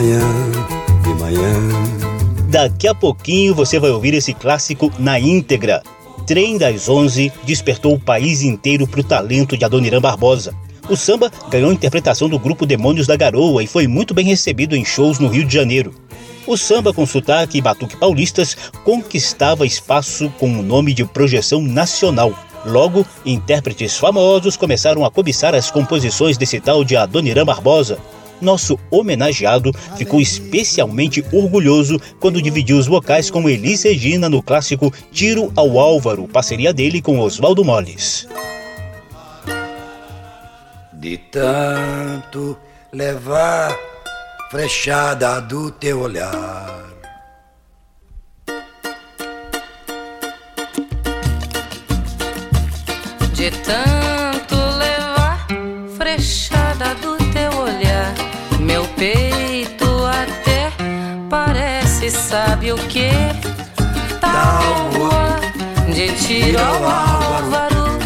Amanhã 0.00 0.20
de 1.02 1.14
manhã. 1.20 1.52
Daqui 2.48 2.88
a 2.88 2.94
pouquinho 2.94 3.54
você 3.54 3.78
vai 3.78 3.90
ouvir 3.90 4.14
esse 4.14 4.32
clássico 4.32 4.90
na 4.98 5.20
íntegra. 5.20 5.82
Trem 6.26 6.56
das 6.56 6.88
11 6.88 7.30
despertou 7.44 7.94
o 7.94 8.00
país 8.00 8.42
inteiro 8.42 8.86
para 8.86 9.00
o 9.00 9.04
talento 9.04 9.56
de 9.56 9.64
Adoniran 9.64 10.00
Barbosa. 10.00 10.54
O 10.88 10.96
samba 10.96 11.30
ganhou 11.50 11.72
interpretação 11.72 12.28
do 12.28 12.38
grupo 12.38 12.66
Demônios 12.66 13.06
da 13.06 13.14
Garoa 13.14 13.62
e 13.62 13.66
foi 13.66 13.86
muito 13.86 14.14
bem 14.14 14.24
recebido 14.24 14.74
em 14.74 14.84
shows 14.84 15.18
no 15.18 15.28
Rio 15.28 15.44
de 15.44 15.54
Janeiro. 15.54 15.94
O 16.46 16.56
samba 16.56 16.92
com 16.92 17.04
sotaque 17.04 17.58
e 17.58 17.60
batuque 17.60 17.96
paulistas 17.96 18.56
conquistava 18.82 19.66
espaço 19.66 20.32
com 20.38 20.48
o 20.58 20.62
nome 20.62 20.94
de 20.94 21.04
projeção 21.04 21.60
nacional. 21.60 22.32
Logo, 22.64 23.06
intérpretes 23.24 23.96
famosos 23.96 24.56
começaram 24.56 25.04
a 25.04 25.10
cobiçar 25.10 25.54
as 25.54 25.70
composições 25.70 26.36
desse 26.36 26.58
tal 26.58 26.82
de 26.82 26.96
Adoniran 26.96 27.44
Barbosa. 27.44 27.98
Nosso 28.40 28.78
homenageado 28.90 29.72
ficou 29.96 30.20
especialmente 30.20 31.24
orgulhoso 31.32 32.00
quando 32.18 32.40
dividiu 32.40 32.78
os 32.78 32.86
vocais 32.86 33.30
com 33.30 33.48
Elis 33.48 33.82
Regina 33.82 34.28
no 34.28 34.42
clássico 34.42 34.92
Tiro 35.12 35.52
ao 35.54 35.78
Álvaro, 35.78 36.26
parceria 36.26 36.72
dele 36.72 37.02
com 37.02 37.18
Oswaldo 37.18 37.64
Molles. 37.64 38.26
De 40.92 41.16
tanto 41.16 42.56
levar 42.92 43.74
frechada 44.50 45.40
do 45.40 45.70
teu 45.70 46.00
olhar. 46.00 46.84
De 53.32 53.50
tanto 53.50 54.56
levar 54.78 55.46
frechada 55.96 56.59
sabe 62.10 62.72
o 62.72 62.76
que? 62.76 63.10
Tábua 64.20 65.40
de 65.94 66.12
tiro 66.16 66.58
ao 66.58 66.84
álvaro, 66.84 67.98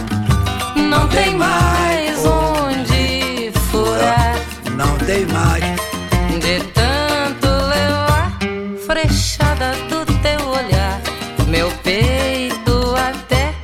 não 0.76 1.08
tem 1.08 1.34
mais 1.34 2.24
onde 2.24 3.50
furar. 3.70 4.36
Não 4.76 4.96
tem 4.98 5.24
mais. 5.26 5.64
De 6.40 6.60
tanto 6.72 7.48
levar 7.48 8.32
frechada 8.86 9.72
do 9.88 10.04
teu 10.20 10.48
olhar, 10.48 11.00
meu 11.48 11.70
peito 11.82 12.94
até 12.96 13.54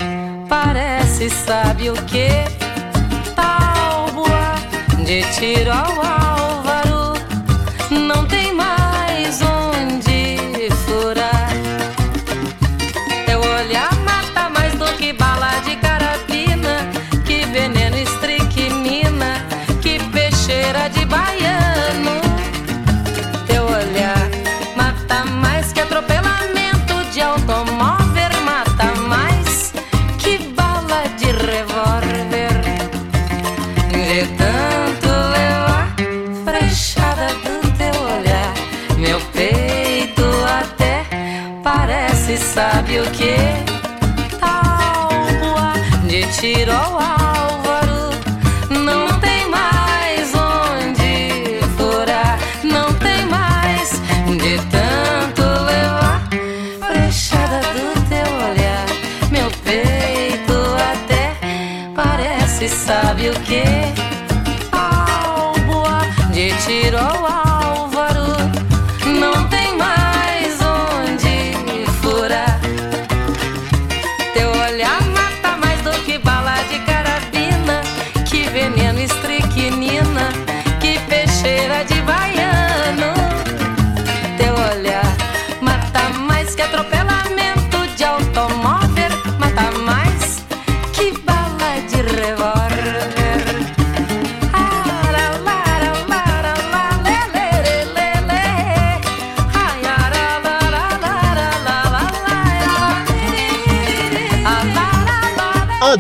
parece, 0.48 1.28
sabe 1.28 1.90
o 1.90 1.94
que? 2.04 2.28
Tábua 3.34 4.54
de 5.04 5.22
tiro 5.34 5.70
ao 5.70 5.78
álvaro, 5.78 6.19
o 63.30 63.40
que? 63.42 64.09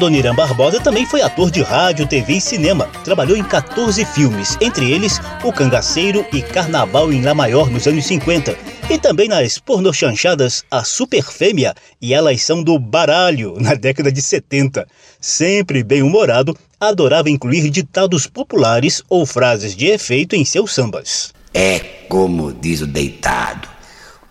Adoniran 0.00 0.34
Barbosa 0.34 0.80
também 0.80 1.04
foi 1.04 1.20
ator 1.20 1.50
de 1.50 1.60
rádio, 1.60 2.06
TV 2.06 2.32
e 2.32 2.40
cinema. 2.40 2.88
Trabalhou 3.04 3.36
em 3.36 3.44
14 3.44 4.02
filmes, 4.06 4.56
entre 4.58 4.90
eles 4.90 5.20
O 5.44 5.52
Cangaceiro 5.52 6.24
e 6.32 6.40
Carnaval 6.40 7.12
em 7.12 7.20
La 7.20 7.34
Maior 7.34 7.68
nos 7.68 7.86
anos 7.86 8.06
50. 8.06 8.56
E 8.88 8.96
também 8.96 9.28
nas 9.28 9.58
pornochanchadas 9.58 10.64
A 10.70 10.84
Super 10.84 11.22
Fêmea 11.22 11.74
e 12.00 12.14
Elas 12.14 12.42
São 12.42 12.62
do 12.62 12.78
Baralho, 12.78 13.56
na 13.60 13.74
década 13.74 14.10
de 14.10 14.22
70. 14.22 14.88
Sempre 15.20 15.84
bem-humorado, 15.84 16.56
adorava 16.80 17.28
incluir 17.28 17.68
ditados 17.68 18.26
populares 18.26 19.02
ou 19.06 19.26
frases 19.26 19.76
de 19.76 19.88
efeito 19.88 20.34
em 20.34 20.46
seus 20.46 20.72
sambas. 20.72 21.34
É 21.52 21.78
como 22.08 22.54
diz 22.54 22.80
o 22.80 22.86
deitado: 22.86 23.68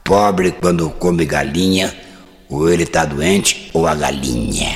pobre 0.04 0.52
quando 0.52 0.90
come 0.90 1.26
galinha, 1.26 1.96
ou 2.50 2.68
ele 2.70 2.86
tá 2.86 3.06
doente 3.06 3.70
ou 3.74 3.88
a 3.88 3.94
galinha. 3.94 4.76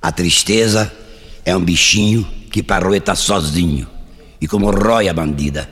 A 0.00 0.12
tristeza 0.12 0.92
é 1.44 1.56
um 1.56 1.60
bichinho 1.60 2.26
que 2.52 2.62
parou 2.62 2.98
tá 3.00 3.14
sozinho. 3.14 3.88
e 4.40 4.46
como 4.46 4.70
rói 4.70 5.08
a 5.08 5.14
bandida. 5.14 5.70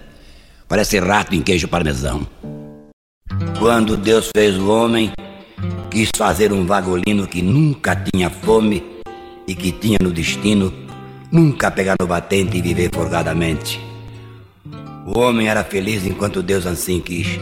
Parece 0.66 0.98
rato 0.98 1.34
em 1.34 1.42
queijo 1.42 1.68
parmesão. 1.68 2.26
Quando 3.58 3.98
Deus 3.98 4.30
fez 4.34 4.56
o 4.56 4.70
homem, 4.70 5.12
quis 5.90 6.08
fazer 6.16 6.52
um 6.52 6.64
vagolino 6.64 7.26
que 7.26 7.42
nunca 7.42 7.94
tinha 7.94 8.30
fome 8.30 8.82
e 9.46 9.54
que 9.54 9.70
tinha 9.70 9.98
no 10.00 10.10
destino 10.10 10.72
nunca 11.30 11.70
pegar 11.70 11.96
no 12.00 12.06
batente 12.06 12.56
e 12.56 12.62
viver 12.62 12.90
folgadamente. 12.94 13.78
O 15.06 15.18
homem 15.18 15.48
era 15.48 15.62
feliz 15.62 16.06
enquanto 16.06 16.42
Deus 16.42 16.66
assim 16.66 17.00
quis. 17.00 17.38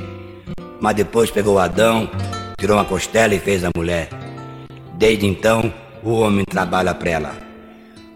Mas 0.80 0.96
depois 0.96 1.30
pegou 1.30 1.58
Adão, 1.58 2.10
tirou 2.58 2.76
uma 2.76 2.84
costela 2.84 3.34
e 3.34 3.38
fez 3.38 3.64
a 3.64 3.70
mulher. 3.76 4.08
Desde 4.94 5.26
então, 5.26 5.72
o 6.02 6.12
homem 6.12 6.44
trabalha 6.44 6.94
para 6.94 7.10
ela. 7.10 7.32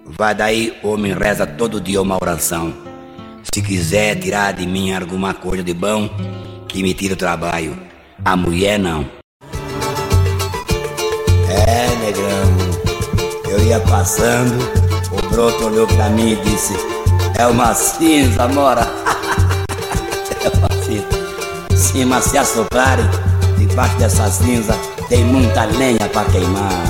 Vai 0.06 0.34
daí, 0.34 0.78
o 0.82 0.92
homem 0.92 1.12
reza 1.12 1.46
todo 1.46 1.80
dia 1.80 2.00
uma 2.00 2.16
oração. 2.16 2.72
Se 3.52 3.62
quiser 3.62 4.18
tirar 4.18 4.52
de 4.52 4.66
mim 4.66 4.92
alguma 4.92 5.34
coisa 5.34 5.62
de 5.62 5.74
bom, 5.74 6.08
que 6.68 6.82
me 6.82 6.94
tire 6.94 7.12
o 7.12 7.16
trabalho. 7.16 7.76
A 8.24 8.36
mulher 8.36 8.78
não. 8.78 9.06
É, 11.48 11.86
negrão. 12.04 13.50
Eu 13.50 13.64
ia 13.66 13.80
passando, 13.80 14.58
o 15.12 15.28
broto 15.28 15.66
olhou 15.66 15.86
pra 15.86 16.08
mim 16.10 16.32
e 16.32 16.36
disse: 16.36 16.74
É 17.38 17.46
uma 17.46 17.74
cinza, 17.74 18.48
mora. 18.48 19.03
Sim, 21.94 22.06
mas 22.06 22.24
se 22.24 22.36
assoprarem, 22.36 23.04
debaixo 23.56 23.96
dessa 23.98 24.28
cinza 24.28 24.76
tem 25.08 25.24
muita 25.24 25.64
lenha 25.64 26.08
pra 26.12 26.24
queimar. 26.24 26.84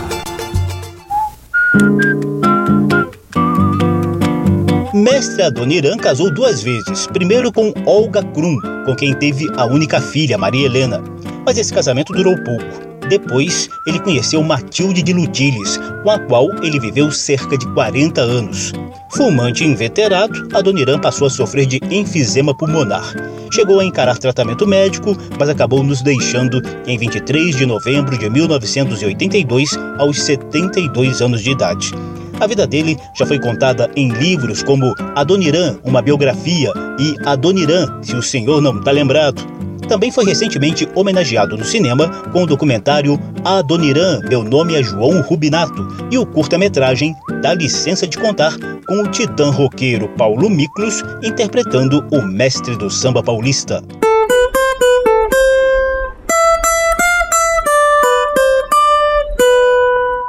Mestre 4.95 5.43
Adoniran 5.43 5.99
casou 5.99 6.33
duas 6.33 6.63
vezes. 6.63 7.07
Primeiro 7.09 7.53
com 7.53 7.75
Olga 7.85 8.23
Krum, 8.23 8.59
com 8.87 8.97
quem 8.97 9.13
teve 9.13 9.47
a 9.59 9.67
única 9.67 10.01
filha, 10.01 10.39
Maria 10.39 10.65
Helena. 10.65 11.03
Mas 11.45 11.59
esse 11.59 11.75
casamento 11.75 12.15
durou 12.15 12.35
pouco. 12.43 12.94
Depois, 13.09 13.69
ele 13.87 14.01
conheceu 14.01 14.43
Matilde 14.43 15.03
de 15.03 15.13
Lutilles, 15.13 15.79
com 16.03 16.11
a 16.11 16.19
qual 16.19 16.49
ele 16.63 16.81
viveu 16.81 17.11
cerca 17.11 17.57
de 17.57 17.67
40 17.73 18.21
anos. 18.21 18.73
Fumante 19.11 19.65
inveterado, 19.65 20.49
Adoniran 20.53 20.99
passou 20.99 21.27
a 21.27 21.31
sofrer 21.31 21.67
de 21.67 21.81
enfisema 21.91 22.57
pulmonar. 22.57 23.15
Chegou 23.53 23.79
a 23.79 23.85
encarar 23.85 24.19
tratamento 24.19 24.67
médico, 24.67 25.17
mas 25.39 25.49
acabou 25.49 25.83
nos 25.83 26.03
deixando 26.03 26.61
em 26.87 26.99
23 26.99 27.57
de 27.57 27.67
novembro 27.67 28.19
de 28.19 28.29
1982, 28.29 29.79
aos 29.99 30.21
72 30.21 31.23
anos 31.23 31.43
de 31.43 31.51
idade. 31.51 31.93
A 32.41 32.47
vida 32.49 32.67
dele 32.67 32.97
já 33.17 33.25
foi 33.25 33.39
contada 33.39 33.89
em 33.95 34.09
livros 34.09 34.63
como 34.63 34.93
Adoniran, 35.15 35.79
uma 35.85 36.03
biografia, 36.03 36.73
e 36.99 37.17
Adoniran, 37.25 38.03
se 38.03 38.17
o 38.17 38.23
senhor 38.23 38.61
não 38.61 38.79
está 38.79 38.91
lembrado. 38.91 39.41
Também 39.89 40.11
foi 40.11 40.25
recentemente 40.25 40.89
homenageado 40.95 41.57
no 41.57 41.65
cinema 41.65 42.09
com 42.33 42.43
o 42.43 42.47
documentário 42.47 43.19
Adoniran, 43.45 44.21
Meu 44.29 44.43
Nome 44.43 44.75
é 44.75 44.83
João 44.83 45.21
Rubinato 45.21 45.87
e 46.11 46.19
o 46.19 46.27
curta-metragem 46.27 47.15
Dá 47.43 47.55
Licença 47.55 48.07
de 48.07 48.19
Contar 48.19 48.57
com 48.87 49.03
o 49.03 49.09
titã 49.09 49.51
roqueiro 49.51 50.09
Paulo 50.17 50.49
Miklos 50.49 51.03
interpretando 51.23 52.07
o 52.11 52.23
mestre 52.23 52.77
do 52.77 52.91
samba 52.91 53.23
paulista. 53.23 53.83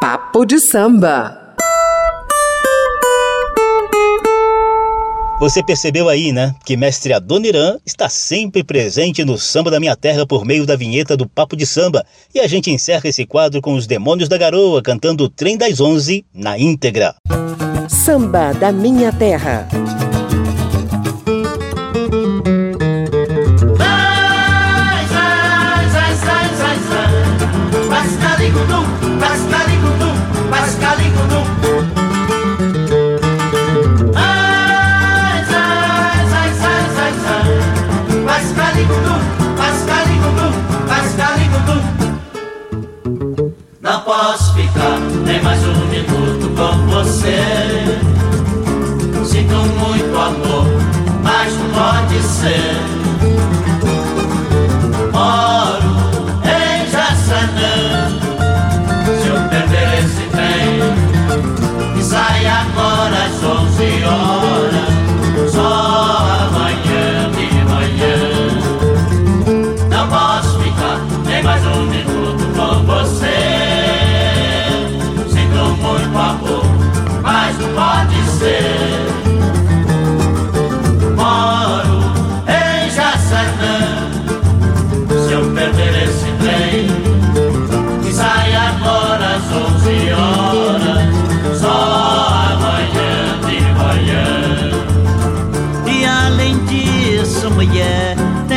Papo 0.02 0.46
de 0.46 0.60
samba. 0.60 1.45
Você 5.38 5.62
percebeu 5.62 6.08
aí, 6.08 6.32
né, 6.32 6.56
que 6.64 6.78
mestre 6.78 7.12
Adoniran 7.12 7.78
está 7.86 8.08
sempre 8.08 8.64
presente 8.64 9.26
no 9.26 9.38
samba 9.38 9.70
da 9.70 9.82
minha 9.82 9.96
terra 9.96 10.26
por 10.26 10.46
meio 10.46 10.66
da 10.66 10.78
vinheta 10.78 11.18
do 11.18 11.28
Papo 11.28 11.58
de 11.58 11.66
Samba. 11.66 12.06
E 12.34 12.40
a 12.40 12.48
gente 12.48 12.72
encerra 12.72 13.10
esse 13.10 13.26
quadro 13.26 13.62
com 13.62 13.74
os 13.74 13.86
Demônios 13.86 14.30
da 14.30 14.38
Garoa 14.38 14.82
cantando 14.82 15.26
o 15.26 15.30
Trem 15.30 15.58
das 15.58 15.82
Onze 15.82 16.26
na 16.34 16.58
íntegra. 16.58 17.16
Samba 17.90 18.54
da 18.54 18.72
minha 18.72 19.12
terra. 19.12 19.68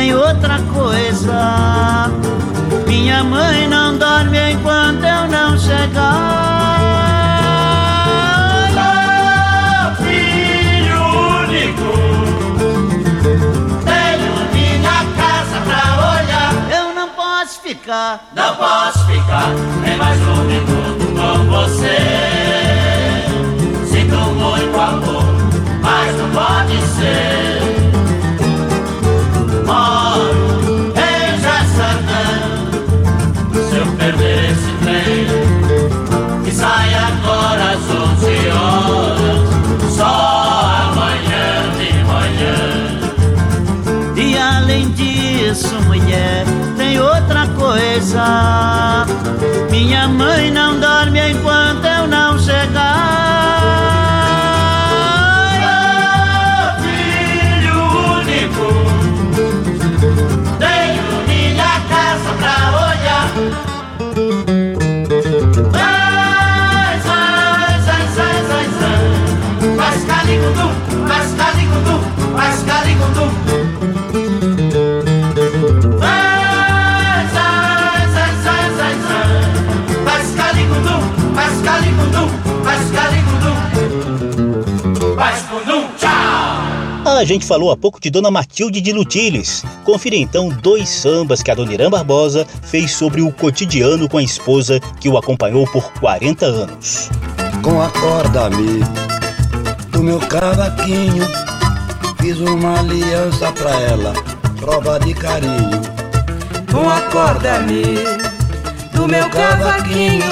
Tem 0.09 0.15
outra 0.15 0.59
coisa. 0.73 2.09
Minha 2.87 3.23
mãe 3.23 3.67
não 3.67 3.95
dorme 3.95 4.39
enquanto 4.51 5.03
eu 5.03 5.27
não 5.27 5.57
chegar. 5.57 6.79
Filho 9.97 11.01
único, 11.43 11.93
tenho 13.85 14.33
minha 14.51 14.99
casa 15.15 15.57
pra 15.67 15.83
olhar. 16.11 16.53
Eu 16.75 16.95
não 16.95 17.09
posso 17.09 17.61
ficar. 17.61 18.19
Não 18.33 18.55
posso 18.55 19.05
ficar 19.05 19.49
nem 19.83 19.95
mais 19.95 20.19
um 20.21 20.43
minuto 20.45 21.05
com 21.15 21.45
você. 21.51 21.97
Sinto 23.85 24.17
muito 24.17 24.79
amor, 24.79 25.23
mas 25.83 26.15
não 26.17 26.29
pode 26.31 26.81
ser. 26.95 27.38
Disso, 45.59 45.75
mulher, 45.83 46.45
tem 46.77 46.99
outra 46.99 47.45
coisa. 47.47 49.05
Minha 49.69 50.07
mãe 50.07 50.49
não 50.51 50.79
dorme 50.79 51.19
enquanto 51.31 51.85
eu 51.85 52.07
não 52.07 52.39
chegar. 52.39 52.98
A 87.17 87.25
gente 87.25 87.45
falou 87.45 87.69
há 87.69 87.75
pouco 87.75 87.99
de 87.99 88.09
Dona 88.09 88.31
Matilde 88.31 88.79
de 88.79 88.93
Lutiles. 88.93 89.65
Confira 89.83 90.15
então 90.15 90.47
dois 90.47 90.87
sambas 90.87 91.43
que 91.43 91.51
a 91.51 91.55
Dona 91.55 91.73
Irã 91.73 91.89
Barbosa 91.89 92.47
fez 92.63 92.93
sobre 92.93 93.21
o 93.21 93.29
cotidiano 93.29 94.07
com 94.07 94.19
a 94.19 94.23
esposa 94.23 94.79
que 95.01 95.09
o 95.09 95.17
acompanhou 95.17 95.65
por 95.69 95.91
40 95.99 96.45
anos. 96.45 97.09
Com 97.61 97.81
a 97.81 97.89
corda 97.89 98.45
amigo 98.45 98.85
do 99.91 100.01
meu 100.01 100.19
cavaquinho, 100.19 101.27
fiz 102.21 102.39
uma 102.39 102.79
aliança 102.79 103.51
pra 103.51 103.71
ela, 103.81 104.13
prova 104.57 104.97
de 104.99 105.13
carinho. 105.13 105.81
Com 106.71 106.89
a 106.89 107.01
corda 107.01 107.55
amigo 107.55 108.17
do 108.93 109.07
meu 109.09 109.29
cavaquinho, 109.29 110.23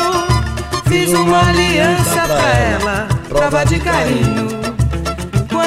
fiz 0.88 1.10
uma 1.10 1.50
aliança 1.50 2.22
pra 2.22 2.58
ela, 2.58 3.08
prova 3.28 3.66
de 3.66 3.78
carinho. 3.78 4.57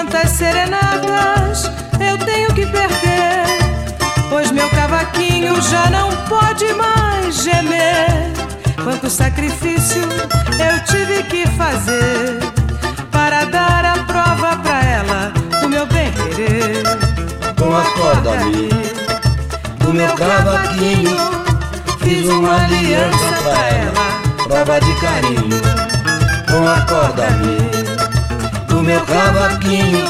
Quantas 0.00 0.30
serenatas 0.30 1.70
eu 2.00 2.16
tenho 2.24 2.54
que 2.54 2.64
perder, 2.64 3.44
pois 4.30 4.50
meu 4.50 4.66
cavaquinho 4.70 5.60
já 5.60 5.90
não 5.90 6.10
pode 6.24 6.72
mais 6.72 7.42
gemer. 7.42 8.32
Quanto 8.82 9.10
sacrifício 9.10 10.02
eu 10.02 10.84
tive 10.86 11.22
que 11.24 11.46
fazer 11.48 12.38
para 13.12 13.44
dar 13.44 13.84
a 13.84 14.04
prova 14.04 14.56
pra 14.62 14.82
ela 14.82 15.32
do 15.60 15.68
meu 15.68 15.84
bem 15.84 16.10
querer. 16.12 16.82
Com 17.58 17.76
a 17.76 17.84
corda 17.92 18.38
do 19.84 19.92
meu 19.92 20.14
cavaquinho, 20.14 21.14
fiz 21.98 22.26
uma 22.26 22.64
aliança 22.64 23.42
pra 23.42 23.68
ela, 23.68 24.44
prova 24.48 24.80
de 24.80 24.94
carinho. 24.98 25.60
Com 26.50 26.66
a 26.66 26.80
corda 26.86 27.26
do 27.32 27.69
meu 28.90 29.06
cavaquinho, 29.06 30.04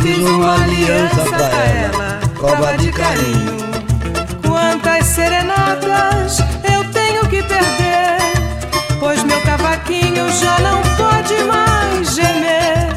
fiz 0.00 0.18
uma 0.20 0.54
aliança 0.54 1.22
pra 1.22 1.64
ela, 1.66 2.20
prova 2.34 2.78
de 2.78 2.90
carinho. 2.90 3.56
Quantas 4.42 5.04
serenatas 5.04 6.38
eu 6.72 6.82
tenho 6.92 7.26
que 7.28 7.42
perder, 7.42 8.16
pois 8.98 9.22
meu 9.22 9.38
cavaquinho 9.42 10.32
já 10.32 10.58
não 10.60 10.80
pode 10.96 11.44
mais 11.44 12.14
gemer. 12.14 12.88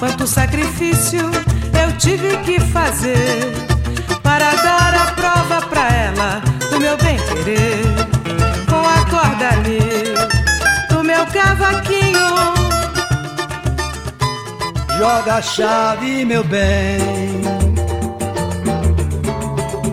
Quanto 0.00 0.26
sacrifício 0.26 1.30
eu 1.80 1.96
tive 1.96 2.36
que 2.38 2.58
fazer 2.58 3.52
para 4.20 4.50
dar 4.56 4.94
a 4.94 5.12
prova 5.12 5.64
pra 5.68 5.88
ela 5.90 6.42
do 6.70 6.80
meu 6.80 6.96
bem 6.96 7.18
querer. 7.18 7.84
Com 8.68 8.80
a 8.80 9.04
corda 9.08 9.48
ali 9.48 9.78
do 10.88 11.04
meu 11.04 11.24
cavaquinho. 11.26 12.59
Joga 15.00 15.36
a 15.36 15.40
chave, 15.40 16.26
meu 16.26 16.44
bem. 16.44 17.00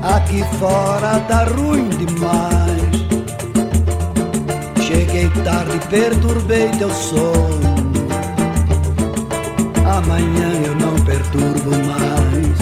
Aqui 0.04 0.44
fora 0.60 1.18
tá 1.30 1.46
ruim 1.46 1.88
demais. 1.88 3.08
Cheguei 4.86 5.30
tarde, 5.46 5.80
perturbei 5.90 6.68
teu 6.78 6.90
sono. 6.90 7.78
Amanhã 9.86 10.50
eu 10.66 10.76
não 10.76 10.96
perturbo 11.06 11.72
mais. 11.88 12.58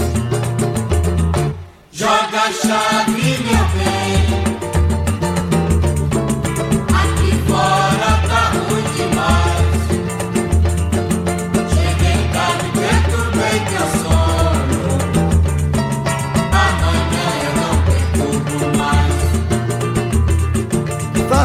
Joga 1.91 2.41
a 2.41 2.51
chave, 2.51 3.37
meu 3.43 3.65
bem. 3.73 4.24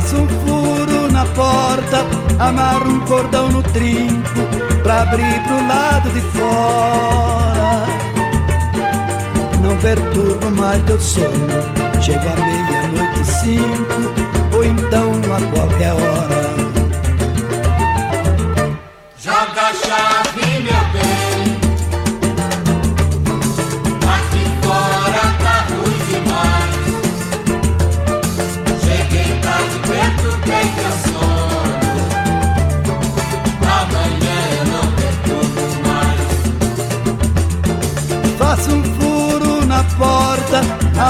Faço 0.00 0.16
um 0.16 0.26
furo 0.26 1.12
na 1.12 1.26
porta, 1.26 2.06
amarro 2.38 2.90
um 2.90 3.00
cordão 3.00 3.50
no 3.50 3.62
trinco 3.62 4.40
pra 4.82 5.02
abrir 5.02 5.42
pro 5.42 5.68
lado 5.68 6.08
de 6.08 6.20
fora. 6.38 7.84
Não 9.62 9.76
perturbo 9.76 10.50
mais 10.52 10.82
teu 10.84 10.98
sono, 10.98 11.28
chego 12.00 12.18
à 12.18 12.34
meia-noite 12.34 13.20
e 13.20 13.24
cinco, 13.26 14.56
ou 14.56 14.64
então 14.64 15.12
a 15.36 15.40
qualquer 15.54 15.92
hora. 15.92 16.39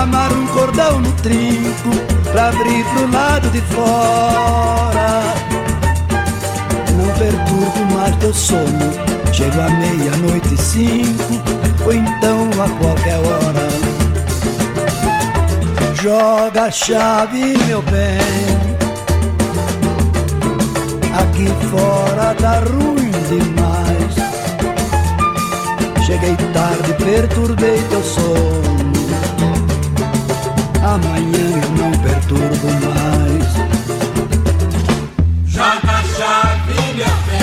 Amarro 0.00 0.36
um 0.36 0.46
cordão 0.46 1.00
no 1.00 1.12
trinco 1.12 1.90
pra 2.32 2.48
abrir 2.48 2.84
pro 2.84 3.10
lado 3.12 3.50
de 3.50 3.60
fora. 3.62 5.22
Não 6.96 7.12
perturbo 7.18 7.94
mais 7.94 8.16
teu 8.16 8.32
sono, 8.32 8.92
chego 9.32 9.60
à 9.60 9.68
meia-noite 9.68 10.54
e 10.54 10.58
cinco, 10.58 11.42
ou 11.84 11.92
então 11.92 12.48
a 12.62 12.68
qualquer 12.78 13.18
hora. 13.18 13.68
Joga 16.02 16.64
a 16.64 16.70
chave, 16.70 17.58
meu 17.66 17.82
bem. 17.82 18.18
Aqui 21.20 21.46
fora 21.70 22.34
tá 22.36 22.60
ruim 22.60 23.10
demais. 23.28 24.14
Cheguei 26.06 26.36
tarde, 26.54 26.94
perturbei 27.04 27.82
teu 27.90 28.02
sono. 28.02 28.79
Amanhã 30.90 31.22
eu 31.38 31.70
não 31.76 31.92
perturbo 32.02 32.66
mais. 32.66 33.46
Joga 35.46 35.92
a 35.92 36.02
chave, 36.02 36.74
meu 36.96 37.06
bem. 37.28 37.40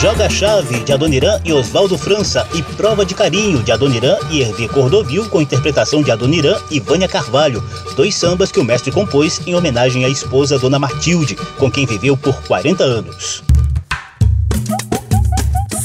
Joga 0.00 0.26
a 0.26 0.28
Chave, 0.28 0.80
de 0.82 0.92
Adoniran 0.92 1.40
e 1.44 1.52
Oswaldo 1.52 1.96
França, 1.96 2.44
e 2.52 2.62
Prova 2.74 3.06
de 3.06 3.14
Carinho, 3.14 3.62
de 3.62 3.70
Adoniran 3.70 4.16
e 4.32 4.40
Hervé 4.40 4.66
Cordovil, 4.66 5.28
com 5.28 5.40
interpretação 5.40 6.02
de 6.02 6.10
Adoniran 6.10 6.58
e 6.72 6.80
Vânia 6.80 7.06
Carvalho, 7.06 7.62
dois 7.94 8.16
sambas 8.16 8.50
que 8.50 8.58
o 8.58 8.64
mestre 8.64 8.90
compôs 8.90 9.40
em 9.46 9.54
homenagem 9.54 10.04
à 10.04 10.08
esposa 10.08 10.58
Dona 10.58 10.80
Matilde, 10.80 11.36
com 11.56 11.70
quem 11.70 11.86
viveu 11.86 12.16
por 12.16 12.34
40 12.48 12.82
anos. 12.82 13.44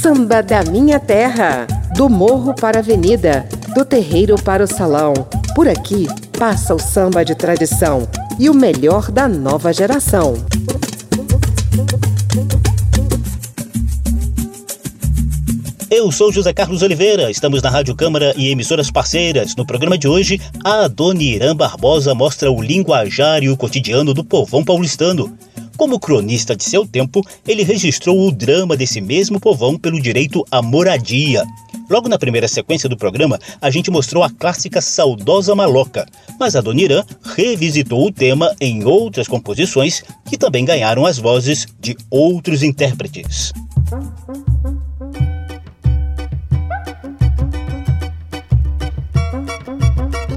Samba 0.02 0.42
da 0.42 0.64
Minha 0.64 0.98
Terra. 0.98 1.77
Do 1.98 2.08
morro 2.08 2.54
para 2.54 2.78
a 2.78 2.80
avenida, 2.80 3.48
do 3.74 3.84
terreiro 3.84 4.36
para 4.40 4.62
o 4.62 4.68
salão. 4.68 5.12
Por 5.52 5.66
aqui 5.66 6.06
passa 6.38 6.72
o 6.72 6.78
samba 6.78 7.24
de 7.24 7.34
tradição 7.34 8.08
e 8.38 8.48
o 8.48 8.54
melhor 8.54 9.10
da 9.10 9.26
nova 9.26 9.72
geração. 9.72 10.34
Eu 15.90 16.12
sou 16.12 16.30
José 16.30 16.52
Carlos 16.52 16.82
Oliveira, 16.82 17.32
estamos 17.32 17.60
na 17.62 17.68
Rádio 17.68 17.96
Câmara 17.96 18.32
e 18.36 18.48
emissoras 18.48 18.92
parceiras. 18.92 19.56
No 19.56 19.66
programa 19.66 19.98
de 19.98 20.06
hoje, 20.06 20.40
a 20.62 20.86
Dona 20.86 21.20
Irã 21.20 21.56
Barbosa 21.56 22.14
mostra 22.14 22.48
o 22.48 22.62
linguajar 22.62 23.42
e 23.42 23.48
o 23.48 23.56
cotidiano 23.56 24.14
do 24.14 24.22
povão 24.22 24.64
paulistano. 24.64 25.36
Como 25.76 25.98
cronista 25.98 26.54
de 26.54 26.62
seu 26.62 26.86
tempo, 26.86 27.26
ele 27.46 27.64
registrou 27.64 28.24
o 28.24 28.30
drama 28.30 28.76
desse 28.76 29.00
mesmo 29.00 29.40
povão 29.40 29.76
pelo 29.76 30.00
direito 30.00 30.44
à 30.48 30.62
moradia. 30.62 31.44
Logo 31.88 32.08
na 32.08 32.18
primeira 32.18 32.46
sequência 32.46 32.88
do 32.88 32.96
programa, 32.96 33.38
a 33.60 33.70
gente 33.70 33.90
mostrou 33.90 34.22
a 34.22 34.30
clássica 34.30 34.80
Saudosa 34.80 35.54
Maloca, 35.54 36.06
mas 36.38 36.54
a 36.54 36.60
Dona 36.60 36.82
Irã 36.82 37.04
revisitou 37.34 38.06
o 38.06 38.12
tema 38.12 38.54
em 38.60 38.84
outras 38.84 39.26
composições 39.26 40.02
que 40.28 40.36
também 40.36 40.64
ganharam 40.64 41.06
as 41.06 41.18
vozes 41.18 41.66
de 41.80 41.96
outros 42.10 42.62
intérpretes. 42.62 43.52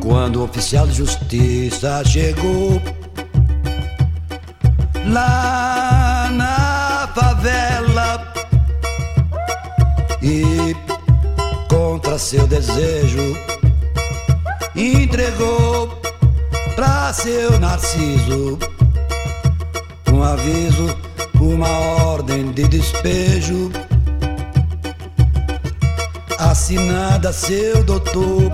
Quando 0.01 0.37
o 0.37 0.43
oficial 0.43 0.87
de 0.87 0.93
justiça 0.93 2.03
chegou 2.05 2.81
lá 5.05 6.29
na 6.31 7.09
favela 7.13 8.33
e 10.21 10.75
seu 12.21 12.45
desejo 12.45 13.35
entregou 14.75 15.87
pra 16.75 17.11
seu 17.11 17.59
Narciso 17.59 18.59
um 20.13 20.21
aviso 20.21 20.95
uma 21.39 21.67
ordem 22.05 22.51
de 22.51 22.67
despejo 22.67 23.71
assinada 26.37 27.33
seu 27.33 27.83
doutor. 27.83 28.51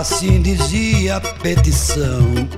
Assim 0.00 0.40
dizia 0.40 1.16
a 1.16 1.20
petição. 1.20 2.48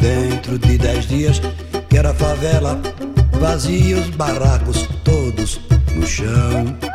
Dentro 0.00 0.58
de 0.58 0.76
dez 0.76 1.06
dias, 1.06 1.40
que 1.88 1.96
era 1.96 2.12
favela 2.12 2.80
vazia, 3.32 3.96
os 3.96 4.10
barracos 4.10 4.86
todos 5.04 5.60
no 5.94 6.06
chão. 6.06 6.89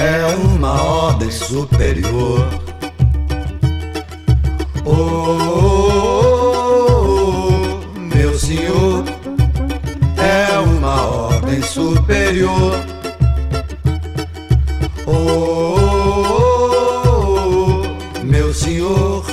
É 0.00 0.24
uma 0.34 0.82
ordem 0.82 1.30
superior. 1.30 2.48
Oh, 4.86 4.92
oh, 4.92 5.90
oh, 7.04 7.80
meu 7.98 8.38
senhor, 8.38 9.04
é 10.16 10.58
uma 10.58 11.02
ordem 11.06 11.60
superior. 11.60 12.82
Oh, 15.06 15.42
meu 18.24 18.54
senhor, 18.54 19.26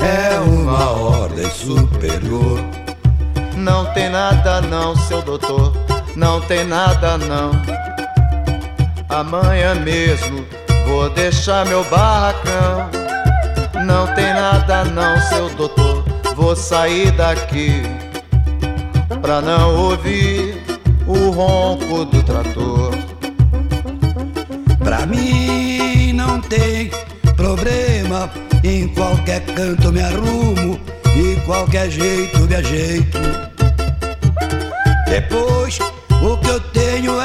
é 0.00 0.40
uma 0.40 0.90
ordem 0.90 1.50
superior. 1.50 2.64
Não 3.54 3.84
tem 3.92 4.08
nada 4.08 4.62
não, 4.62 4.96
seu 4.96 5.20
doutor, 5.20 5.74
não 6.16 6.40
tem 6.40 6.64
nada 6.64 7.18
não. 7.18 7.50
Amanhã 9.10 9.74
mesmo 9.74 10.46
vou 10.86 11.10
deixar 11.10 11.66
meu 11.66 11.82
barracão. 11.84 12.88
Não 13.84 14.06
tem 14.14 14.32
nada 14.32 14.84
não, 14.84 15.20
seu 15.22 15.50
doutor, 15.50 16.04
vou 16.36 16.54
sair 16.54 17.10
daqui 17.12 17.82
pra 19.20 19.40
não 19.40 19.76
ouvir 19.76 20.62
o 21.06 21.30
ronco 21.30 22.04
do 22.04 22.22
trator. 22.22 22.94
Pra 24.78 25.04
mim 25.06 26.12
não 26.12 26.40
tem 26.40 26.90
problema, 27.36 28.30
em 28.62 28.88
qualquer 28.88 29.40
canto 29.40 29.92
me 29.92 30.02
arrumo 30.02 30.80
e 31.16 31.40
qualquer 31.44 31.90
jeito 31.90 32.38
me 32.40 32.54
ajeito. 32.54 33.18
Depois, 35.08 35.78
o 36.22 36.36
que 36.38 36.48
eu 36.48 36.60
tenho 36.60 37.19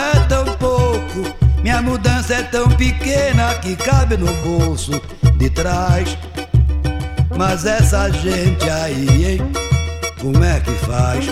mudança 1.85 2.33
é 2.33 2.43
tão 2.43 2.67
pequena 2.67 3.53
que 3.55 3.75
cabe 3.75 4.17
no 4.17 4.31
bolso 4.41 4.99
de 5.37 5.49
trás. 5.51 6.17
Mas 7.37 7.65
essa 7.65 8.09
gente 8.09 8.67
aí, 8.67 9.33
hein? 9.33 9.41
Como 10.19 10.43
é 10.43 10.59
que 10.59 10.71
faz? 10.71 11.25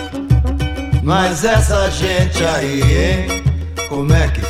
Mas 1.02 1.44
essa 1.44 1.90
gente 1.90 2.46
aí, 2.46 2.82
hein? 2.82 3.44
Como 3.90 4.14
é 4.14 4.28
que 4.28 4.42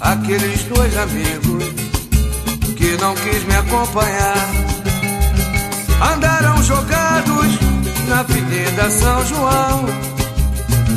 Aqueles 0.00 0.64
dois 0.64 0.96
amigos 0.98 1.64
Que 2.76 2.96
não 3.00 3.14
quis 3.14 3.44
me 3.44 3.54
acompanhar 3.54 4.50
Andaram 6.12 6.60
jogados 6.64 7.46
Na 8.08 8.20
Avenida 8.20 8.90
São 8.90 9.24
João 9.26 9.84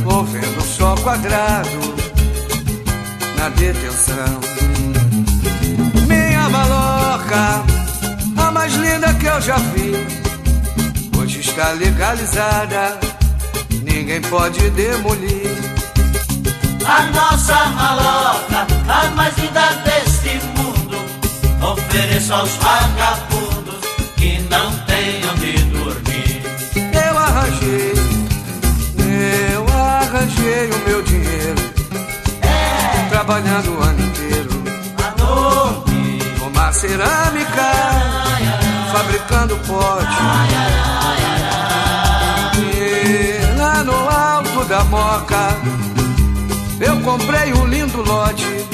Ouvindo 0.06 0.62
só 0.64 0.96
quadrado 0.96 1.96
Na 3.38 3.50
detenção 3.50 4.40
Minha 6.08 6.50
maloca 6.50 7.64
A 8.38 8.52
mais 8.52 8.74
linda 8.74 9.14
que 9.14 9.28
eu 9.28 9.42
já 9.42 9.58
vi 9.58 9.94
Hoje 11.20 11.40
está 11.42 11.70
legalizada 11.74 12.98
ninguém 13.96 14.22
pode 14.22 14.70
demolir. 14.72 15.65
A 16.88 17.02
nossa 17.14 17.66
maloca, 17.70 18.68
a 18.88 19.10
mais 19.16 19.36
linda 19.38 19.62
deste 19.84 20.40
mundo, 20.56 20.98
ofereço 21.72 22.34
aos 22.34 22.52
vagabundos 22.58 23.80
que 24.16 24.40
não 24.50 24.72
têm 24.86 25.22
onde 25.30 25.54
dormir. 25.66 26.44
Eu 26.94 27.18
arranjei, 27.18 27.94
eu 29.00 29.66
arranjei 29.74 30.70
o 30.70 30.88
meu 30.88 31.02
dinheiro, 31.02 31.62
trabalhando 33.10 33.80
o 33.80 33.84
ano 33.84 34.02
inteiro, 34.06 34.64
A 35.04 35.10
dormir, 35.18 36.24
numa 36.40 36.72
cerâmica, 36.72 37.72
fabricando 38.94 39.58
pote. 39.68 40.22
E 42.60 43.58
lá 43.58 43.84
no 43.84 44.10
alto 44.10 44.64
da 44.66 44.84
moca, 44.86 45.58
comprei 47.06 47.54
um 47.54 47.68
lindo 47.68 48.02
lote, 48.02 48.66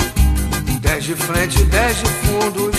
dez 0.80 1.04
de 1.04 1.16
frente, 1.16 1.62
dez 1.66 1.98
de 1.98 2.06
fundos, 2.06 2.78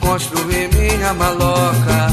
construí 0.00 0.66
minha 0.68 1.12
maloca. 1.12 2.08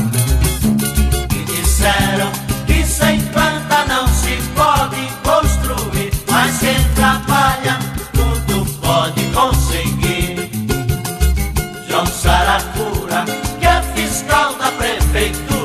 me 1.31 1.45
disseram 1.45 2.29
que 2.67 2.85
sem 2.85 3.21
planta 3.27 3.85
não 3.87 4.05
se 4.09 4.35
pode 4.53 5.07
construir, 5.23 6.11
mas 6.29 6.59
quem 6.59 6.83
trabalha 6.95 7.79
tudo 8.11 8.65
pode 8.81 9.23
conseguir. 9.27 10.51
João 11.87 12.05
Saracura, 12.05 13.23
que 13.57 13.65
é 13.65 13.81
fiscal 13.95 14.53
da 14.55 14.69
prefeitura, 14.73 15.58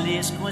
Calisco, 0.00 0.48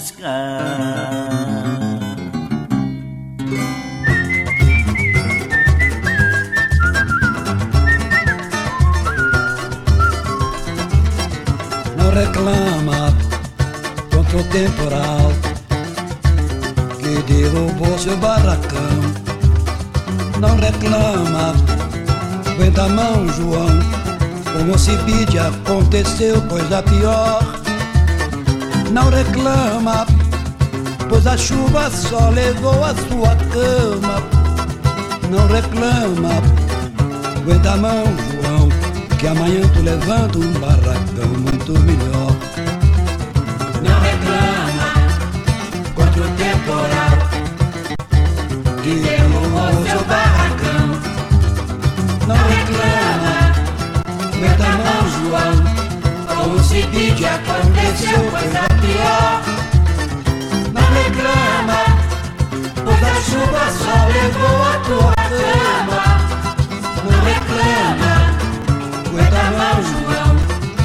Não 11.97 12.11
reclama 12.11 13.17
contra 14.13 14.37
o 14.37 14.45
temporal 14.45 15.33
que 17.01 17.23
derrubou 17.23 17.99
seu 17.99 18.17
barracão. 18.19 18.79
Não 20.41 20.57
reclama, 20.57 21.55
aguenta 22.47 22.83
a 22.85 22.89
mão, 22.91 23.27
João. 23.29 23.67
Com 24.53 24.73
o 24.75 24.79
Cibite 24.79 25.39
aconteceu 25.39 26.43
coisa 26.43 26.83
pior. 26.83 27.58
Não 28.93 29.11
reclama, 29.11 30.07
pois 31.09 31.27
a 31.27 31.37
chuva 31.37 31.91
só 31.91 32.31
levou 32.31 32.85
a 32.85 32.95
sua 32.95 33.37
cama. 33.53 34.23
Não 35.31 35.47
reclama, 35.47 36.43
aguenta 37.37 37.73
a 37.73 37.77
mão, 37.77 38.05
João, 38.43 38.69
que 39.19 39.27
amanhã 39.27 39.61
tu 39.75 39.81
levanta 39.83 40.39
um 40.39 40.53
barracão 40.55 41.29
muito 41.39 41.73
melhor. 41.81 42.33
Não 43.83 44.01
reclama 44.01 44.89
contra 45.95 46.23
o 46.23 46.29
temporal 46.37 47.19
que 48.83 48.95
derrubou 49.01 49.87
seu 49.87 50.03
barracão. 50.05 50.85
Não 52.27 52.37
reclama, 52.49 53.35
aguenta 54.35 54.65
a 54.65 54.73
mão, 54.79 55.01
João, 55.21 55.78
como 56.49 56.65
se 56.65 56.83
pede 56.87 57.27
aconteceu 57.27 58.31
coisa 58.31 58.63
pior. 58.81 59.43
Não 60.73 60.87
reclama, 61.03 61.81
pois 62.85 63.03
a 63.03 63.15
chuva 63.21 63.65
só 63.71 63.97
levou 64.09 64.59
a 64.63 64.75
tua 64.87 65.15
cama. 65.29 66.05
Não 67.05 67.19
reclama, 67.25 68.15
aguenta 69.07 69.45
mão, 69.59 69.77
João, 69.91 70.31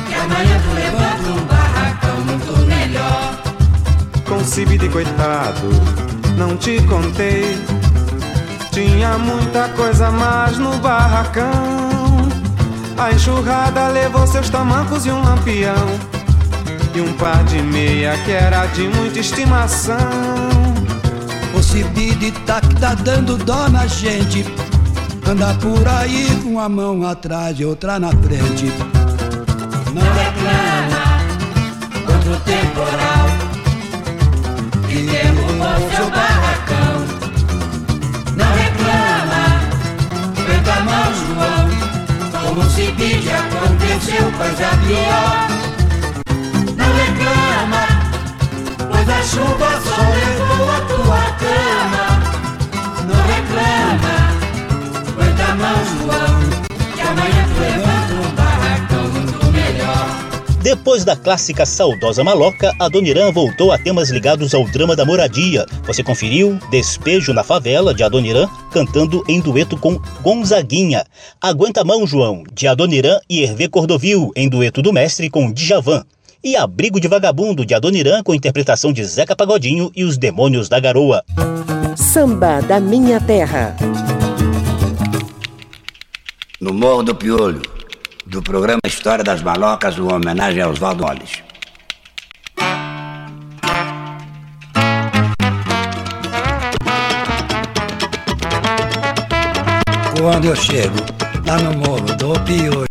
que 0.08 0.14
amanhã 0.16 0.56
tu 0.64 0.72
levanta 0.76 1.30
um 1.30 1.46
barracão 1.46 2.18
muito 2.26 2.54
melhor. 2.68 3.24
Concebi 4.28 4.78
de 4.78 4.90
coitado, 4.90 5.70
não 6.38 6.58
te 6.58 6.82
contei. 6.84 7.58
Tinha 8.72 9.18
muita 9.18 9.70
coisa 9.70 10.12
mais 10.12 10.58
no 10.58 10.76
barracão. 10.80 11.83
A 12.98 13.12
enxurrada 13.12 13.88
levou 13.88 14.26
seus 14.28 14.50
tamancos 14.50 15.06
e 15.06 15.12
um 15.12 15.22
lampião. 15.22 15.88
E 16.96 17.02
um 17.02 17.12
par 17.14 17.44
de 17.46 17.62
meia 17.62 18.18
que 18.24 18.32
era 18.32 18.66
de 18.68 18.88
muita 18.88 19.20
estimação. 19.20 19.98
O 21.58 21.62
Cibide 21.62 22.32
tá 22.46 22.62
que 22.62 22.76
tá 22.76 22.94
dando 22.94 23.38
dó 23.38 23.68
na 23.68 23.88
gente. 23.88 24.46
Anda 25.28 25.54
por 25.56 25.88
aí 25.88 26.28
com 26.44 26.60
a 26.60 26.70
mão 26.70 27.04
atrás 27.06 27.60
e 27.60 27.66
outra 27.66 28.00
na 28.00 28.10
frente. 28.10 28.93
Pede 43.14 43.30
aconteceu 43.32 44.32
coisa 44.32 44.70
pior. 44.86 45.48
Não 46.76 46.90
reclama, 46.96 47.86
pois 48.90 49.10
a 49.10 49.22
chuva 49.24 49.82
só 49.82 49.98
levou 50.02 50.72
a 50.72 50.80
tua 50.82 51.33
Depois 60.74 61.06
da 61.06 61.16
clássica 61.16 61.68
Saudosa 61.68 62.24
Maloca, 62.24 62.74
a 62.80 62.86
Adoniran 62.86 63.32
voltou 63.32 63.72
a 63.72 63.78
temas 63.78 64.10
ligados 64.10 64.56
ao 64.56 64.66
drama 64.66 64.96
da 64.96 65.06
moradia. 65.06 65.68
Você 65.86 66.04
conferiu 66.04 66.58
Despejo 66.72 67.32
na 67.32 67.44
Favela, 67.44 67.94
de 67.94 68.02
Adoniran, 68.02 68.50
cantando 68.72 69.24
em 69.30 69.40
dueto 69.40 69.78
com 69.78 70.02
Gonzaguinha. 70.24 71.06
Aguenta 71.40 71.82
a 71.82 71.84
Mão, 71.84 72.08
João, 72.08 72.44
de 72.52 72.68
Adoniran 72.68 73.20
e 73.30 73.44
Hervé 73.44 73.68
Cordovil, 73.68 74.32
em 74.36 74.50
dueto 74.50 74.82
do 74.82 74.92
mestre 74.92 75.30
com 75.30 75.52
Djavan. 75.52 76.04
E 76.44 76.56
Abrigo 76.56 77.00
de 77.00 77.08
Vagabundo, 77.08 77.64
de 77.64 77.76
Adoniran, 77.76 78.24
com 78.24 78.34
interpretação 78.34 78.92
de 78.92 79.06
Zeca 79.06 79.36
Pagodinho 79.36 79.92
e 79.96 80.04
os 80.04 80.18
Demônios 80.18 80.68
da 80.68 80.80
Garoa. 80.80 81.24
Samba 81.96 82.62
da 82.62 82.80
Minha 82.80 83.22
Terra. 83.22 83.78
No 86.60 86.74
Morro 86.74 87.04
do 87.04 87.14
Piolho, 87.14 87.62
do 88.26 88.42
programa 88.42 88.80
História 88.86 89.24
das 89.24 89.42
Malocas, 89.42 89.98
uma 89.98 90.16
homenagem 90.16 90.62
a 90.62 90.70
Oswaldo. 90.70 91.06
Quando 100.18 100.46
eu 100.46 100.56
chego 100.56 100.96
lá 101.46 101.58
no 101.58 101.74
morro 101.78 102.16
do 102.16 102.40
piolho, 102.42 102.88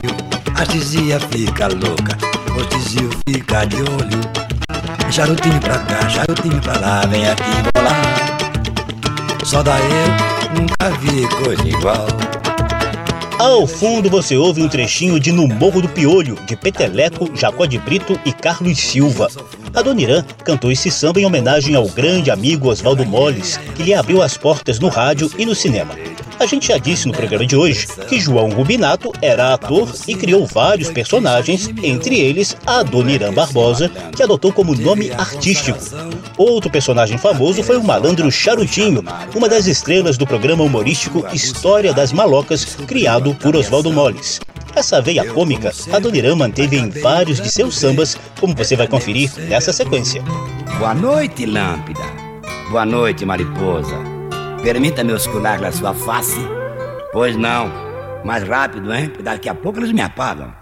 a 0.55 0.67
tizia 0.67 1.19
fica 1.19 1.69
louca, 1.69 2.19
o 2.59 2.65
tizio 2.67 3.11
fica 3.27 3.65
de 3.65 3.77
olho. 3.77 4.21
Charutinho 5.11 5.61
pra 5.61 5.79
cá, 5.79 6.09
charutinho 6.09 6.61
pra 6.61 6.79
lá, 6.79 7.07
vem 7.07 7.29
aqui 7.29 7.43
bolar. 7.75 8.03
Só 9.45 9.63
daí 9.63 9.83
eu 9.83 10.61
nunca 10.61 10.91
vi 11.01 11.27
coisa 11.29 11.69
igual. 11.69 12.07
Ao 13.43 13.67
fundo 13.67 14.09
você 14.09 14.37
ouve 14.37 14.63
um 14.63 14.69
trechinho 14.69 15.19
de 15.19 15.33
No 15.33 15.49
Morro 15.49 15.83
do 15.83 15.89
Piolho, 15.89 16.37
de 16.47 16.55
Peteleco, 16.55 17.29
Jacó 17.35 17.67
de 17.67 17.77
Brito 17.77 18.17
e 18.25 18.33
Carlos 18.33 18.79
Silva. 18.79 19.27
A 19.75 19.83
Dona 19.83 20.01
Irã 20.01 20.25
cantou 20.45 20.71
esse 20.71 20.93
samba 20.93 21.19
em 21.19 21.27
homenagem 21.27 21.75
ao 21.75 21.89
grande 21.89 22.31
amigo 22.31 22.69
Oswaldo 22.69 23.05
Molles, 23.05 23.57
que 23.75 23.83
lhe 23.83 23.95
abriu 23.95 24.23
as 24.23 24.37
portas 24.37 24.79
no 24.79 24.89
rádio 24.89 25.29
e 25.37 25.45
no 25.45 25.57
cinema. 25.57 25.93
A 26.43 26.47
gente 26.47 26.67
já 26.67 26.77
disse 26.77 27.07
no 27.07 27.15
programa 27.15 27.47
de 27.47 27.55
hoje 27.55 27.87
que 28.09 28.19
João 28.19 28.51
Rubinato 28.51 29.13
era 29.23 29.55
ator 29.55 29.89
e 30.09 30.17
criou 30.17 30.45
vários 30.45 30.91
personagens, 30.91 31.71
entre 31.85 32.19
eles 32.19 32.57
a 32.67 32.83
Dona 32.83 33.13
Irã 33.13 33.33
Barbosa, 33.33 33.89
que 33.89 34.25
adotou 34.25 34.53
como 34.53 34.75
nome 34.75 35.13
artístico. 35.13 35.79
Outro 36.37 36.69
personagem 36.69 37.17
famoso 37.17 37.63
foi 37.63 37.77
o 37.77 37.85
malandro 37.85 38.29
Charutinho, 38.29 39.05
uma 39.37 39.49
das 39.49 39.69
estrelas 39.69 40.19
do 40.19 40.27
programa 40.27 40.65
humorístico 40.65 41.25
História 41.33 41.95
das 41.95 42.13
Malocas, 42.13 42.65
criado 42.89 43.37
por 43.37 43.55
Oswaldo 43.55 43.93
Molles. 43.93 44.41
Essa 44.75 45.01
veia 45.01 45.25
cômica, 45.25 45.73
a 45.93 46.01
Dona 46.01 46.19
Irã 46.19 46.35
manteve 46.35 46.77
em 46.77 46.91
vários 46.91 47.41
de 47.41 47.53
seus 47.53 47.79
sambas, 47.79 48.19
como 48.41 48.53
você 48.57 48.75
vai 48.75 48.89
conferir 48.89 49.31
nessa 49.49 49.73
sequência. 49.73 50.21
Boa 50.77 50.93
noite, 50.93 51.47
Lâmpida. 51.47 52.03
Boa 52.69 52.85
noite, 52.85 53.25
mariposa. 53.25 54.12
Permita-me 54.63 55.13
oscular 55.13 55.61
na 55.61 55.73
sua 55.73 55.93
face? 55.93 56.39
Pois 57.13 57.37
não. 57.37 57.69
Mais 58.25 58.47
rápido, 58.47 58.95
hein? 58.95 59.13
Daqui 59.23 59.49
a 59.49 59.55
pouco 59.55 59.81
eles 59.81 59.91
me 59.91 60.01
apagam. 60.01 60.55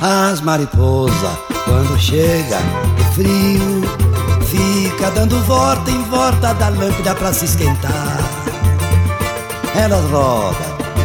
As 0.00 0.40
mariposas, 0.40 1.38
quando 1.64 1.98
chega 1.98 2.56
é 2.56 3.14
frio, 3.14 3.82
fica 4.46 5.10
dando 5.10 5.40
volta 5.44 5.90
em 5.90 6.02
volta 6.04 6.52
da 6.54 6.68
lâmpada 6.68 7.14
pra 7.16 7.32
se 7.32 7.44
esquentar. 7.44 8.18
Elas 9.76 10.04
roda, 10.10 10.56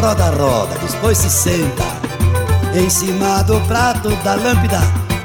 roda, 0.02 0.30
roda, 0.30 0.76
depois 0.80 1.18
se 1.18 1.30
senta 1.30 1.84
em 2.76 2.90
cima 2.90 3.44
do 3.44 3.60
prato 3.62 4.10
da 4.24 4.36
lâmpada 4.36 4.80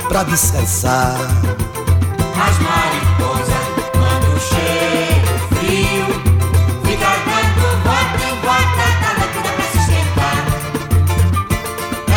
pra 0.09 0.23
descansar. 0.23 1.17
As 2.45 2.59
mariposas, 2.59 3.67
quando 3.93 4.29
chega 4.41 5.31
o 5.33 5.39
frio, 5.55 6.07
fica 6.83 7.11
dando 7.25 7.65
volta 7.85 8.19
em 8.19 8.35
volta 8.41 8.85
da 9.01 9.11
lâmpada 9.21 9.51
pra 9.55 9.65
se 9.71 9.79
esquentar. 9.79 10.41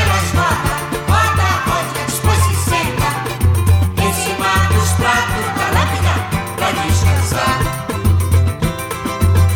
Elas 0.01 0.27
rodam, 0.33 0.79
roda, 1.07 1.49
roda, 1.67 1.91
depois 2.07 2.41
se 2.41 2.55
senta 2.69 3.09
em 4.01 4.11
cima 4.13 4.51
dos 4.73 4.89
pratos 4.93 5.47
da 5.57 5.65
lâmpada 5.75 6.15
pra 6.55 6.69
descansar. 6.71 7.57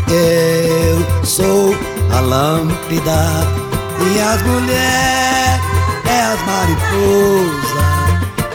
Eu 0.08 1.26
sou 1.26 1.66
a 2.16 2.20
lâmpada 2.20 3.22
e 4.06 4.22
as 4.22 4.40
mulheres 4.44 5.62
é 6.06 6.22
as 6.22 6.40
mariposas 6.46 7.90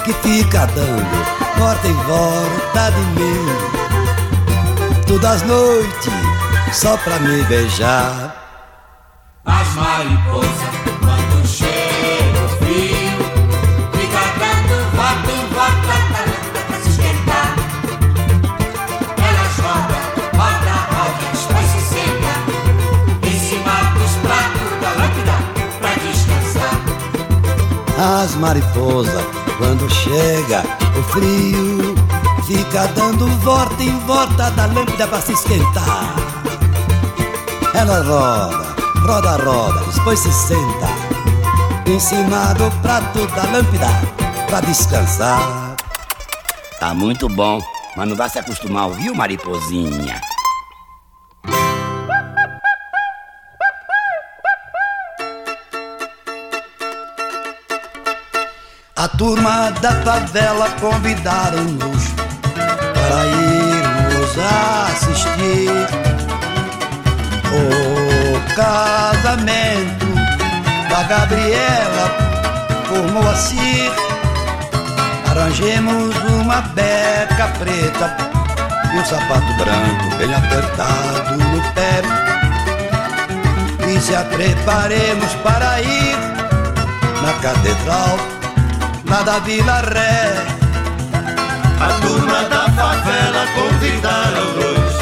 que 0.04 0.12
fica 0.22 0.66
dando 0.66 1.33
volta 1.58 1.88
em 1.88 1.94
volta 1.94 2.90
de 2.90 3.20
mim 3.20 3.84
todas 5.06 5.42
as 5.42 5.42
noites 5.42 6.12
só 6.72 6.96
pra 6.98 7.18
me 7.20 7.42
beijar. 7.44 8.34
As 9.44 9.74
mariposas, 9.74 10.50
quando 11.00 11.46
chega 11.46 12.44
o 12.44 12.48
frio, 12.58 13.18
fica 13.92 14.22
dando 14.40 14.74
volta 14.96 15.30
em 15.30 15.46
volta 15.54 15.94
lâmpada 15.94 16.36
pra 16.66 16.76
se 16.80 16.88
esquentar. 16.90 17.50
Elas 19.28 19.54
rodam, 19.62 20.04
roda, 20.34 20.76
roda, 20.90 21.24
depois 21.32 21.66
se 21.70 21.80
senta 21.94 22.34
em 23.28 23.38
cima 23.38 23.74
dos 23.94 24.14
pratos 24.22 24.70
da 24.80 24.90
lâmpada 25.00 25.36
pra 25.78 25.92
descansar. 26.02 26.76
As 28.22 28.34
mariposas 28.36 29.43
Quando 29.58 29.88
chega 29.88 30.62
o 30.98 31.02
frio, 31.04 31.94
fica 32.46 32.86
dando 32.88 33.26
volta 33.40 33.82
em 33.82 33.98
volta 34.00 34.50
da 34.50 34.66
lâmpada 34.66 35.06
pra 35.06 35.20
se 35.20 35.32
esquentar. 35.32 36.14
Ela 37.74 38.02
roda, 38.02 38.76
roda, 39.06 39.44
roda, 39.44 39.80
depois 39.92 40.18
se 40.18 40.32
senta 40.32 40.88
em 41.86 42.00
cima 42.00 42.52
do 42.54 42.70
prato 42.82 43.26
da 43.28 43.42
lâmpada 43.44 43.88
pra 44.46 44.60
descansar. 44.60 45.76
Tá 46.80 46.92
muito 46.92 47.28
bom, 47.28 47.60
mas 47.96 48.08
não 48.08 48.16
vai 48.16 48.28
se 48.28 48.38
acostumar, 48.38 48.90
viu, 48.90 49.14
mariposinha? 49.14 50.20
Turma 59.16 59.70
da 59.80 59.92
favela 60.02 60.68
convidaram-nos 60.80 62.04
para 62.94 63.26
irmos 63.26 64.38
assistir 64.90 65.70
o 67.52 68.54
casamento 68.54 70.06
da 70.88 71.02
Gabriela 71.04 72.10
com 72.88 73.12
Moacir. 73.12 73.92
Arranjemos 75.30 76.14
uma 76.40 76.60
beca 76.60 77.48
preta 77.58 78.16
e 78.92 78.98
um 78.98 79.04
sapato 79.04 79.52
branco 79.54 80.16
bem 80.16 80.34
apertado 80.34 81.36
no 81.36 81.62
pé. 81.72 82.02
E 83.86 84.00
se 84.00 84.12
preparemos 84.34 85.32
para 85.42 85.80
ir 85.82 86.16
na 87.22 87.32
catedral 87.34 88.33
lá 89.14 89.22
da 89.22 89.38
Vila 89.38 89.80
Ré. 89.94 90.34
A 91.80 91.88
turma 92.00 92.40
da 92.52 92.64
favela 92.78 93.46
convidaram-nos 93.54 94.94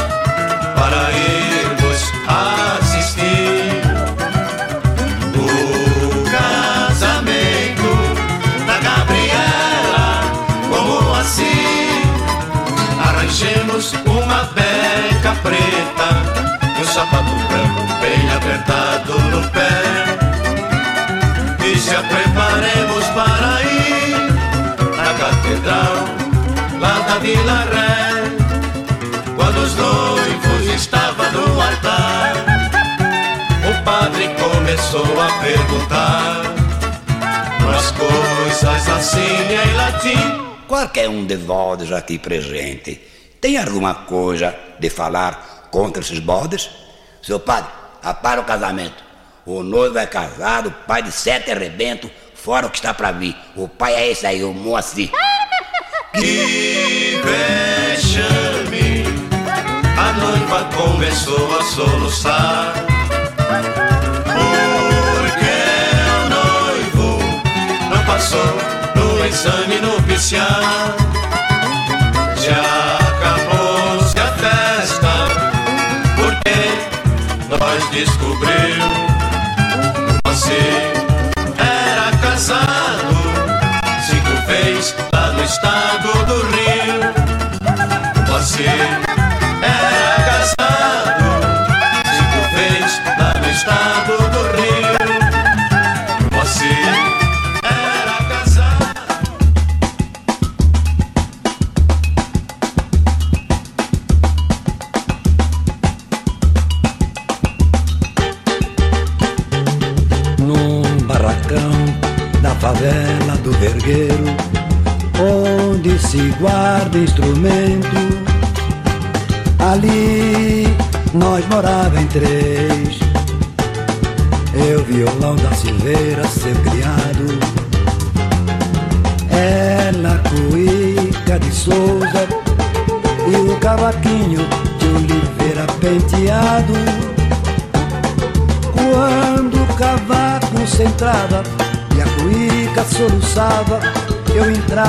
para 0.77 1.03
irmos 1.13 2.01
assistir. 2.29 3.81
O 5.35 5.51
casamento 6.37 7.91
da 8.67 8.77
Gabriela 8.89 10.05
como 10.69 11.15
assim? 11.15 12.03
Arranjemos 13.09 13.95
uma 14.05 14.45
beca 14.57 15.33
preta 15.43 16.09
e 16.77 16.83
um 16.83 16.87
sapato 16.87 17.35
branco 17.49 17.83
bem 18.03 18.23
apertado 18.37 19.19
no 19.31 19.41
pé. 19.49 19.73
E 21.65 21.95
a 21.95 22.03
preparemos 22.03 22.92
Vila 27.23 27.65
Ré 27.71 28.23
quando 29.37 29.59
os 29.59 29.77
noivos 29.77 30.75
estavam 30.75 31.31
no 31.31 31.61
altar 31.61 32.35
o 33.71 33.85
padre 33.85 34.29
começou 34.35 35.21
a 35.21 35.29
perguntar 35.41 36.43
umas 37.61 37.93
coisas 37.93 38.89
assim 38.89 39.21
em 39.21 39.77
latim 39.77 40.43
Qualquer 40.67 41.09
um 41.09 41.25
de 41.25 41.37
vós 41.37 41.93
aqui 41.93 42.19
presente 42.19 43.01
tem 43.41 43.57
alguma 43.57 43.95
coisa 43.95 44.53
de 44.81 44.91
falar 44.91 45.69
contra 45.71 46.03
esses 46.03 46.19
bodes? 46.19 46.71
Seu 47.23 47.39
padre, 47.39 47.71
apara 48.03 48.41
o 48.41 48.45
casamento. 48.45 49.05
O 49.47 49.63
noivo 49.63 49.99
é 49.99 50.07
casado, 50.07 50.75
pai 50.89 51.03
de 51.03 51.13
sete 51.13 51.51
arrebentos, 51.51 52.11
fora 52.35 52.67
o 52.67 52.71
que 52.71 52.79
está 52.79 52.93
para 52.95 53.13
vir. 53.13 53.37
O 53.55 53.69
pai 53.69 53.95
é 53.95 54.11
esse 54.11 54.27
aí, 54.27 54.43
o 54.43 54.53
Moacir. 54.53 55.11
Que 56.15 56.99
vexame. 57.25 59.05
A 59.97 60.13
noiva 60.13 60.65
começou 60.75 61.59
a 61.59 61.63
soluçar. 61.63 62.75
Porque 64.25 65.57
o 66.19 66.29
noivo 66.29 67.09
não 67.91 68.05
passou 68.05 68.53
no 68.95 69.25
exame 69.25 69.79
nupcial 69.81 70.47
Já 72.45 72.99
acabou-se 72.99 74.19
a 74.19 74.27
festa. 74.43 75.13
Porque 76.17 76.61
nós 77.49 77.91
descobriu 77.91 78.83
Você 80.25 80.63
era 81.59 82.11
casado. 82.19 83.15
Cinco 84.07 84.35
fez 84.47 84.95
lá 85.13 85.33
no 85.33 85.45
estado 85.45 86.27
do 86.27 86.47
Rio. 86.49 86.62
Você 88.43 89.12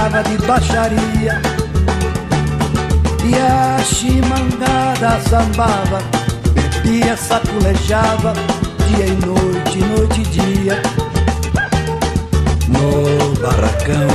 de 0.09 0.37
baixaria. 0.45 1.41
E 3.23 3.35
a 3.35 3.79
chimangada 3.83 5.17
sambava, 5.29 6.01
bebia, 6.53 7.15
saculejava, 7.15 8.33
dia 8.85 9.05
e 9.05 9.25
noite, 9.25 9.79
noite 9.79 10.21
e 10.21 10.25
dia. 10.25 10.81
No 12.67 13.33
barracão, 13.39 14.09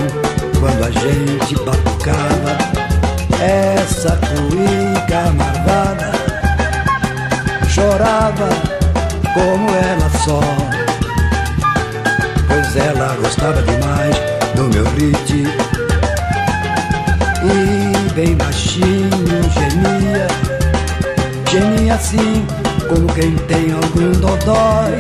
quando 0.61 0.85
a 0.85 0.91
gente 0.91 1.55
batucava, 1.65 2.59
essa 3.41 4.19
cuíca 4.29 5.33
marvada 5.33 6.13
chorava 7.67 8.49
como 9.33 9.71
ela 9.71 10.11
só. 10.23 10.41
Pois 12.47 12.77
ela 12.77 13.17
gostava 13.23 13.63
demais 13.63 14.15
do 14.55 14.65
meu 14.65 14.85
ritmo 14.91 15.68
e 17.51 18.13
bem 18.13 18.37
baixinho 18.37 19.11
gemia, 19.53 20.27
gemia 21.51 21.95
assim 21.95 22.47
como 22.89 23.07
quem 23.15 23.35
tem 23.47 23.73
algum 23.73 24.13
dodói. 24.13 24.99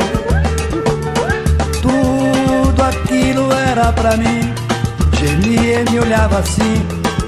Tudo 1.82 2.82
aquilo 2.82 3.52
era 3.52 3.92
pra 3.92 4.16
mim, 4.16 4.52
gemia 5.18 5.82
e 5.82 5.90
me 5.90 6.00
olhava 6.00 6.38
assim 6.38 6.86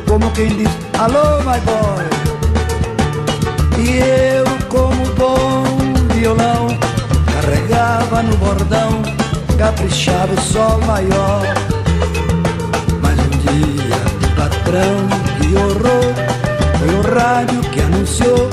como 0.08 0.30
quem 0.32 0.48
diz 0.48 0.70
alô 0.98 1.38
my 1.40 1.60
boy. 1.60 2.04
E 3.78 3.98
eu 3.98 4.44
como 4.68 5.04
bom 5.14 5.64
violão 6.14 6.66
carregava 7.32 8.22
no 8.22 8.36
bordão, 8.36 9.02
caprichava 9.58 10.32
o 10.34 10.40
sol 10.40 10.80
maior. 10.86 11.69
Patrão 14.50 15.08
que 15.38 15.54
horror 15.56 16.14
foi 16.78 16.94
o 16.94 17.14
rádio 17.14 17.60
que 17.70 17.80
anunciou 17.80 18.50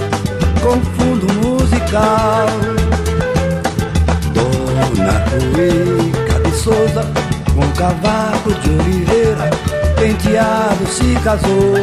com 0.62 0.80
fundo 0.95 1.28
musical. 1.41 2.48
Dona 4.34 5.20
Cuica 5.30 6.39
de 6.39 6.52
Souza 6.56 7.06
com 7.54 7.68
cavaco 7.74 8.54
de 8.62 8.70
Oliveira, 8.70 9.50
penteado 9.95 10.88
se 10.88 11.16
casou. 11.24 11.74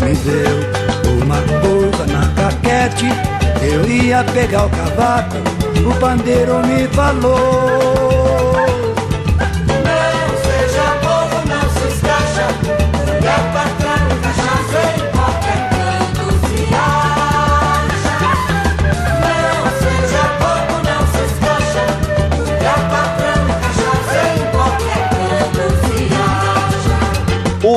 Me 0.00 0.14
deu 0.14 1.22
uma 1.22 1.40
coisa 1.60 2.06
na 2.06 2.28
caquete, 2.34 3.06
eu 3.62 3.88
ia 3.88 4.22
pegar 4.24 4.66
o 4.66 4.70
cavaco, 4.70 5.36
o 5.88 5.94
pandeiro 5.98 6.64
me 6.66 6.86
falou. 6.88 7.85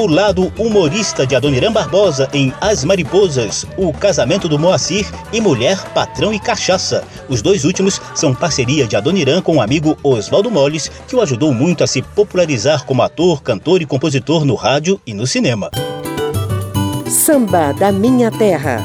Lado 0.10 0.52
humorista 0.58 1.26
de 1.26 1.36
Adoniran 1.36 1.72
Barbosa 1.72 2.30
em 2.34 2.54
As 2.60 2.84
Mariposas, 2.84 3.66
O 3.78 3.94
Casamento 3.94 4.50
do 4.50 4.60
Moacir 4.60 5.08
e 5.32 5.40
Mulher, 5.40 5.78
Patrão 5.94 6.34
e 6.34 6.40
Cachaça. 6.40 7.04
Os 7.28 7.42
dois 7.42 7.64
últimos 7.64 8.02
são 8.16 8.34
parceria 8.34 8.88
de 8.88 8.96
Adoniran 8.96 9.42
com 9.42 9.58
o 9.58 9.62
amigo 9.62 9.98
Oswaldo 10.04 10.52
Molles, 10.52 10.92
que 11.08 11.16
o 11.16 11.22
ajudou 11.22 11.54
muito 11.54 11.84
a 11.84 11.88
se 11.88 12.02
popularizar 12.02 12.86
como 12.86 13.02
ator, 13.02 13.42
cantor 13.42 13.82
e 13.82 13.86
compositor 13.86 14.44
no 14.44 14.56
rádio 14.56 15.00
e 15.06 15.14
no 15.14 15.26
cinema. 15.28 15.70
Samba 17.08 17.72
da 17.74 17.92
Minha 17.92 18.32
Terra. 18.32 18.84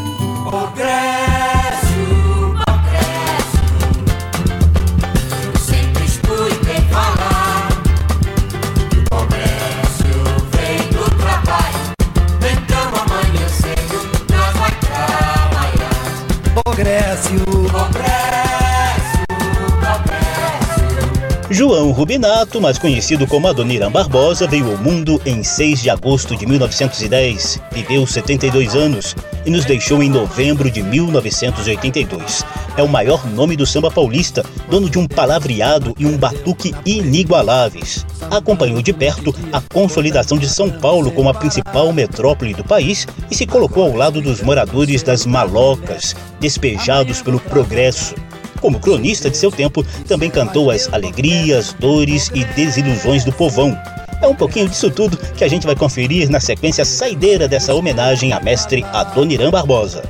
João 21.54 21.92
Rubinato, 21.92 22.60
mais 22.60 22.78
conhecido 22.78 23.28
como 23.28 23.46
Adoniran 23.46 23.88
Barbosa, 23.88 24.44
veio 24.44 24.72
ao 24.72 24.76
mundo 24.76 25.22
em 25.24 25.44
6 25.44 25.82
de 25.82 25.88
agosto 25.88 26.34
de 26.34 26.44
1910, 26.48 27.60
viveu 27.70 28.04
72 28.04 28.74
anos 28.74 29.14
e 29.46 29.50
nos 29.50 29.64
deixou 29.64 30.02
em 30.02 30.10
novembro 30.10 30.68
de 30.68 30.82
1982. 30.82 32.44
É 32.76 32.82
o 32.82 32.88
maior 32.88 33.24
nome 33.30 33.54
do 33.54 33.64
samba 33.64 33.88
paulista, 33.88 34.44
dono 34.68 34.90
de 34.90 34.98
um 34.98 35.06
palavreado 35.06 35.94
e 35.96 36.04
um 36.04 36.18
batuque 36.18 36.74
inigualáveis. 36.84 38.04
Acompanhou 38.32 38.82
de 38.82 38.92
perto 38.92 39.32
a 39.52 39.60
consolidação 39.60 40.36
de 40.36 40.48
São 40.48 40.68
Paulo 40.68 41.12
como 41.12 41.28
a 41.28 41.34
principal 41.34 41.92
metrópole 41.92 42.52
do 42.52 42.64
país 42.64 43.06
e 43.30 43.34
se 43.36 43.46
colocou 43.46 43.84
ao 43.84 43.94
lado 43.94 44.20
dos 44.20 44.42
moradores 44.42 45.04
das 45.04 45.24
malocas, 45.24 46.16
despejados 46.40 47.22
pelo 47.22 47.38
progresso. 47.38 48.16
Como 48.64 48.80
cronista 48.80 49.28
de 49.28 49.36
seu 49.36 49.50
tempo, 49.52 49.84
também 50.08 50.30
cantou 50.30 50.70
as 50.70 50.90
alegrias, 50.90 51.74
dores 51.78 52.30
e 52.34 52.46
desilusões 52.56 53.22
do 53.22 53.30
povão. 53.30 53.78
É 54.22 54.26
um 54.26 54.34
pouquinho 54.34 54.66
disso 54.66 54.90
tudo 54.90 55.18
que 55.18 55.44
a 55.44 55.48
gente 55.48 55.66
vai 55.66 55.76
conferir 55.76 56.30
na 56.30 56.40
sequência 56.40 56.82
saideira 56.82 57.46
dessa 57.46 57.74
homenagem 57.74 58.32
a 58.32 58.40
mestre 58.40 58.82
Adoniran 58.90 59.50
Barbosa. 59.50 60.02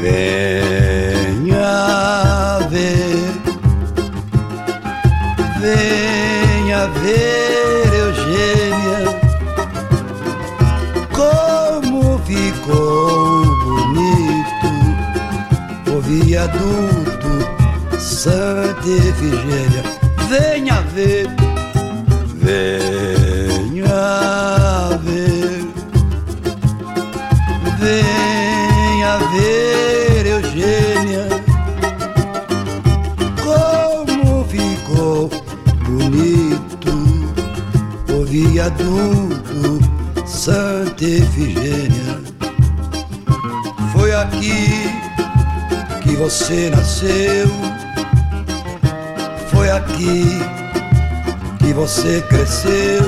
Venha 0.00 1.78
ver, 2.68 3.34
venha 5.60 6.86
ver, 6.88 7.37
viaduto 16.38 17.98
Santa 17.98 18.88
Efigênia. 18.88 19.82
Venha 20.28 20.80
ver, 20.94 21.26
venha 22.36 23.80
ver, 25.02 25.66
venha 27.80 29.18
ver, 29.32 30.26
Eugênia, 30.26 31.26
como 33.42 34.44
ficou 34.44 35.28
bonito 35.86 36.92
o 38.12 38.24
viaduto 38.24 39.80
Santa 40.24 41.04
Efigênia. 41.04 42.22
Foi 43.92 44.14
aqui 44.14 44.97
você 46.18 46.68
nasceu, 46.68 47.46
foi 49.52 49.70
aqui 49.70 50.24
que 51.60 51.72
você 51.72 52.20
cresceu, 52.22 53.02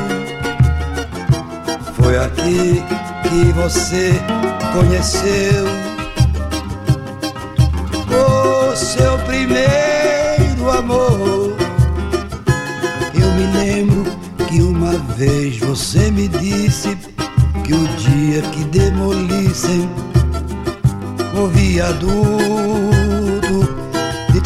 foi 2.01 2.17
aqui 2.19 2.81
que 3.29 3.53
você 3.53 4.13
conheceu. 4.73 5.67
O 8.13 8.77
seu 8.77 9.19
primeiro 9.27 10.71
amor. 10.79 11.57
Eu 13.13 13.31
me 13.33 13.59
lembro 13.59 14.05
que 14.47 14.63
uma 14.63 14.93
vez 15.17 15.59
você 15.59 16.13
me 16.13 16.29
disse 16.29 16.97
que 17.65 17.75
o 17.75 17.89
dia 17.97 18.41
que 18.53 18.63
demolissem 18.67 19.91
o 21.35 21.49
viaduto 21.49 22.90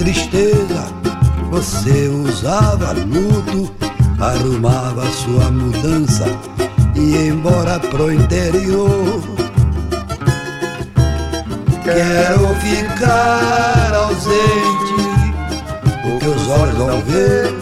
tristeza, 0.04 0.84
você 1.50 2.08
usava 2.08 2.92
luto, 2.92 3.74
arrumava 4.20 5.06
sua 5.10 5.50
mudança 5.50 6.26
e 6.94 7.00
ia 7.00 7.28
embora 7.28 7.80
pro 7.80 8.12
interior. 8.12 9.22
Quero 11.82 12.54
ficar 12.56 13.94
ausente, 13.94 14.94
o 16.04 16.18
que 16.18 16.26
os 16.26 16.48
olhos 16.48 16.78
não 16.78 17.00
vê, 17.00 17.54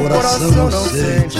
coração 0.00 0.50
não 0.52 0.70
sente. 0.70 1.38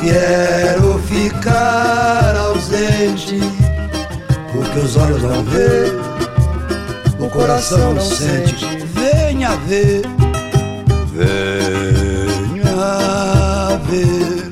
Quero 0.00 0.98
ficar 1.00 2.36
ausente, 2.36 3.40
o 4.54 4.62
que 4.70 4.78
os 4.78 4.96
olhos 4.96 5.22
não 5.22 5.42
vê, 5.44 6.03
coração 7.34 7.92
não 7.94 8.00
sente. 8.00 8.64
Venha 8.94 9.56
ver, 9.56 10.02
venha 11.12 12.60
ver, 13.90 14.50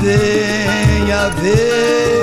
venha 0.00 1.28
ver, 1.28 2.21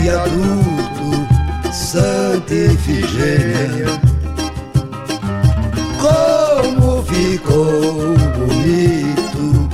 viaduto 0.00 1.72
Santa 1.72 2.54
Ifigênia. 2.54 4.00
Como 6.00 7.02
ficou 7.02 8.16
bonito 8.36 9.68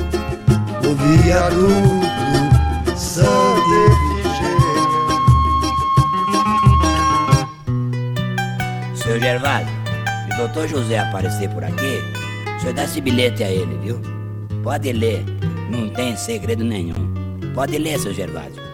o 0.85 0.95
viaduto 1.22 2.97
Santa 2.97 3.77
Ifigênia. 3.87 4.87
Seu 8.97 9.20
Gervásio, 9.20 9.68
se 10.27 10.35
o 10.35 10.37
doutor 10.39 10.68
José 10.68 10.99
aparecer 10.99 11.49
por 11.51 11.62
aqui, 11.62 12.03
o 12.57 12.61
senhor 12.61 12.74
dá 12.74 12.85
esse 12.85 13.01
bilhete 13.01 13.45
a 13.45 13.51
ele, 13.51 13.79
viu? 13.79 14.01
Pode 14.64 14.93
ler, 14.93 15.24
não 15.70 15.89
tem 15.91 16.16
segredo 16.16 16.64
nenhum. 16.64 17.14
Pode 17.55 17.79
ler, 17.79 17.99
seu 18.01 18.12
Gervásio. 18.12 18.66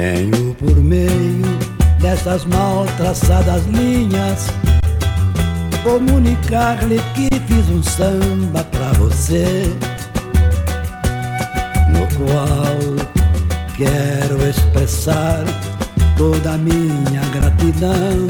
Venho 0.00 0.54
por 0.54 0.76
meio 0.76 1.58
dessas 2.00 2.44
mal 2.44 2.86
traçadas 2.96 3.66
linhas 3.66 4.46
comunicar-lhe 5.82 7.00
que 7.14 7.28
fiz 7.48 7.68
um 7.68 7.82
samba 7.82 8.62
pra 8.62 8.92
você, 8.92 9.64
no 11.90 12.06
qual 12.16 13.08
quero 13.76 14.48
expressar 14.48 15.44
toda 16.16 16.52
a 16.52 16.58
minha 16.58 17.22
gratidão 17.32 18.28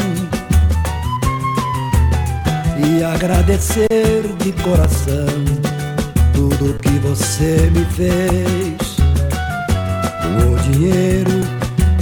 e 2.79 3.05
agradecer 3.05 4.23
de 4.39 4.53
coração 4.63 5.45
tudo 6.33 6.79
que 6.79 6.99
você 7.01 7.71
me 7.75 7.85
fez. 7.85 8.97
O 10.41 10.73
dinheiro 10.73 11.58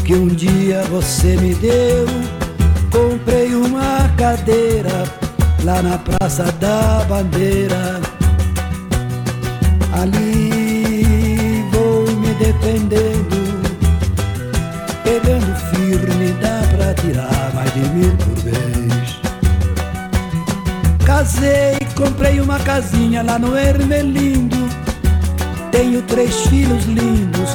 que 0.06 0.14
um 0.14 0.28
dia 0.28 0.82
você 0.84 1.36
me 1.36 1.52
deu, 1.54 2.06
comprei 2.92 3.54
uma 3.54 4.08
cadeira 4.16 5.04
lá 5.64 5.82
na 5.82 5.98
Praça 5.98 6.44
da 6.60 7.04
Bandeira. 7.08 8.00
Ali 9.92 10.76
defendendo. 12.38 13.36
Pegando 15.02 15.54
firme 15.70 16.32
dá 16.40 16.62
pra 16.76 16.94
tirar 16.94 17.52
mais 17.54 17.72
de 17.74 17.80
mil 17.90 18.16
por 18.16 18.36
vez. 18.44 19.20
Casei, 21.04 21.78
comprei 21.94 22.40
uma 22.40 22.58
casinha 22.60 23.22
lá 23.22 23.38
no 23.38 23.56
Ermelindo. 23.56 24.56
Tenho 25.70 26.02
três 26.02 26.46
filhos 26.46 26.84
lindos, 26.84 27.50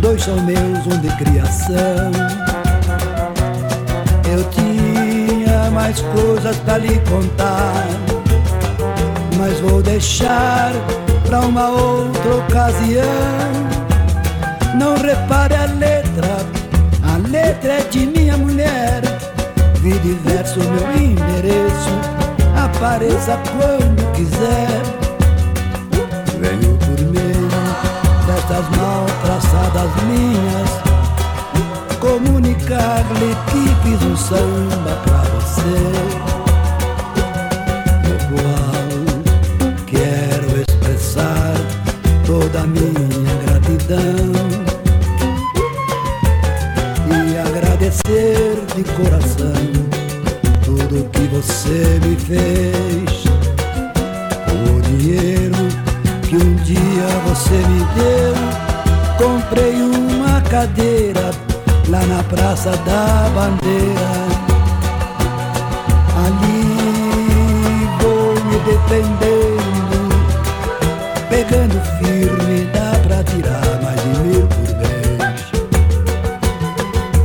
dois 0.00 0.22
são 0.22 0.36
meus, 0.42 0.86
um 0.86 0.98
de 1.00 1.08
criação. 1.16 2.10
Eu 4.30 4.44
tinha 4.50 5.70
mais 5.70 6.00
coisas 6.00 6.56
pra 6.58 6.78
lhe 6.78 6.98
contar, 7.00 7.86
mas 9.38 9.58
vou 9.60 9.82
deixar 9.82 10.72
pra 11.26 11.40
uma 11.40 11.68
outra 11.68 12.36
ocasião. 12.36 13.04
Não 14.78 14.96
repare 14.96 15.54
a 15.54 15.66
letra, 15.66 16.46
a 17.02 17.28
letra 17.28 17.74
é 17.74 17.82
de 17.90 18.06
minha 18.06 18.36
mulher. 18.36 19.02
Vi 19.80 19.98
diverso 20.00 20.58
meu 20.58 20.96
endereço, 20.96 21.90
apareça 22.56 23.38
quando 23.56 24.12
quiser. 24.12 25.05
Destas 28.56 28.68
mal 28.76 29.04
traçadas 29.22 29.90
linhas, 30.08 30.70
comunicar-lhe 32.00 33.36
que 33.50 33.62
fiz 33.82 34.02
um 34.02 34.16
samba 34.16 34.96
pra 35.04 35.22
você. 35.34 35.78
No 38.04 38.16
qual 38.32 38.88
quero 39.86 40.48
expressar 40.60 41.54
toda 42.24 42.60
a 42.60 42.66
minha 42.66 43.34
gratidão 43.44 44.32
e 47.10 47.38
agradecer 47.38 48.64
de 48.74 48.84
coração 48.94 49.62
tudo 50.64 51.08
que 51.10 51.26
você 51.28 52.00
me 52.06 52.16
fez. 52.16 53.26
O 54.48 54.80
dinheiro 54.80 55.56
que 56.28 56.36
um 56.36 56.54
dia 56.56 57.06
você 57.26 57.54
me 57.54 57.84
deu, 57.94 58.35
comprei 59.16 59.74
uma 59.74 60.40
cadeira 60.42 61.30
lá 61.88 62.00
na 62.06 62.22
Praça 62.24 62.70
da 62.70 63.28
Bandeira. 63.34 64.26
Ali 66.24 67.88
vou 68.00 68.34
me 68.44 68.58
defendendo, 68.60 69.98
pegando 71.28 71.80
firme, 71.98 72.64
dá 72.72 72.98
pra 73.06 73.24
tirar 73.24 73.80
mais 73.82 74.00
de 74.02 74.08
mil 74.20 74.46
por 74.46 74.70
vez. 74.78 75.44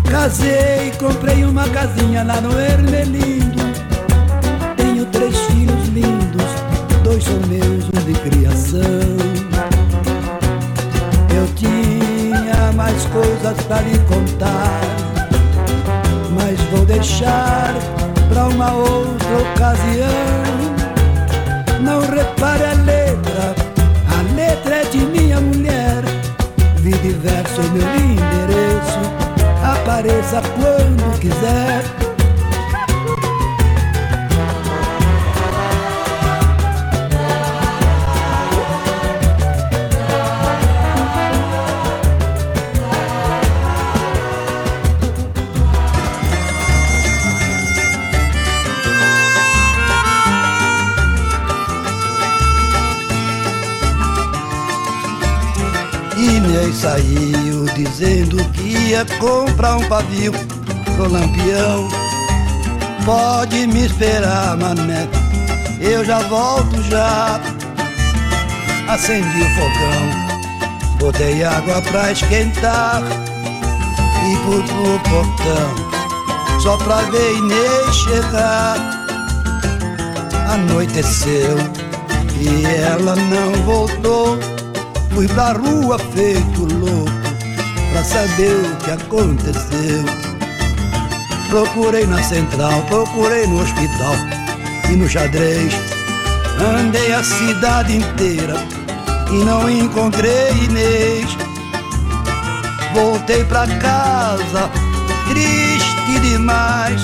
Casei, 0.09 0.91
comprei 0.99 1.43
uma 1.45 1.67
casinha 1.69 2.23
lá 2.23 2.39
no 2.41 2.59
Ermelindo. 2.59 3.61
Tenho 4.77 5.05
três 5.07 5.37
filhos 5.41 5.87
lindos, 5.89 6.51
dois 7.03 7.23
são 7.23 7.39
meus, 7.47 7.85
um 7.85 8.01
de 8.05 8.13
criação. 8.19 9.50
Pra 13.67 13.81
lhe 13.81 13.97
contar, 13.99 14.81
mas 16.31 16.59
vou 16.71 16.85
deixar 16.85 17.73
pra 18.29 18.47
uma 18.47 18.71
outra 18.73 19.37
ocasião. 19.53 20.07
Não 21.81 22.01
repare 22.01 22.63
a 22.63 22.73
letra, 22.73 23.55
a 24.07 24.35
letra 24.35 24.75
é 24.75 24.85
de 24.85 24.99
minha 24.99 25.41
mulher. 25.41 26.03
Vi 26.77 26.91
diverso 26.91 27.61
meu 27.73 27.87
endereço, 27.95 28.99
apareça 29.63 30.41
quando 30.55 31.19
quiser. 31.19 32.10
Saiu 56.81 57.65
dizendo 57.75 58.43
que 58.53 58.75
ia 58.89 59.05
comprar 59.19 59.77
um 59.77 59.87
pavio 59.87 60.31
pro 60.95 61.11
lampião. 61.11 61.87
Pode 63.05 63.67
me 63.67 63.85
esperar, 63.85 64.57
mané, 64.57 65.07
eu 65.79 66.03
já 66.03 66.19
volto 66.21 66.81
já. 66.89 67.39
Acendi 68.87 69.43
o 69.43 69.49
fogão, 69.49 70.97
botei 70.97 71.43
água 71.43 71.83
pra 71.83 72.11
esquentar 72.13 73.03
e 74.25 74.35
fui 74.43 74.63
pro 74.63 74.99
portão 75.07 76.59
só 76.61 76.77
pra 76.77 77.01
ver 77.11 77.37
Inês 77.37 77.95
chegar. 77.95 78.77
Anoiteceu 80.49 81.57
e 82.39 82.65
ela 82.65 83.15
não 83.15 83.51
voltou. 83.65 84.50
Fui 85.13 85.27
pra 85.27 85.51
rua 85.51 85.99
feito 85.99 86.65
louco 86.73 87.11
pra 87.91 88.03
saber 88.03 88.55
o 88.55 88.75
que 88.77 88.91
aconteceu. 88.91 90.05
Procurei 91.49 92.07
na 92.07 92.23
central, 92.23 92.81
procurei 92.83 93.45
no 93.45 93.61
hospital 93.61 94.15
e 94.89 94.95
no 94.95 95.09
xadrez. 95.09 95.73
Andei 96.59 97.11
a 97.13 97.23
cidade 97.23 97.97
inteira 97.97 98.55
e 99.31 99.43
não 99.43 99.69
encontrei 99.69 100.51
Inês. 100.63 101.37
Voltei 102.93 103.43
pra 103.43 103.67
casa, 103.67 104.69
triste 105.27 106.19
demais. 106.21 107.01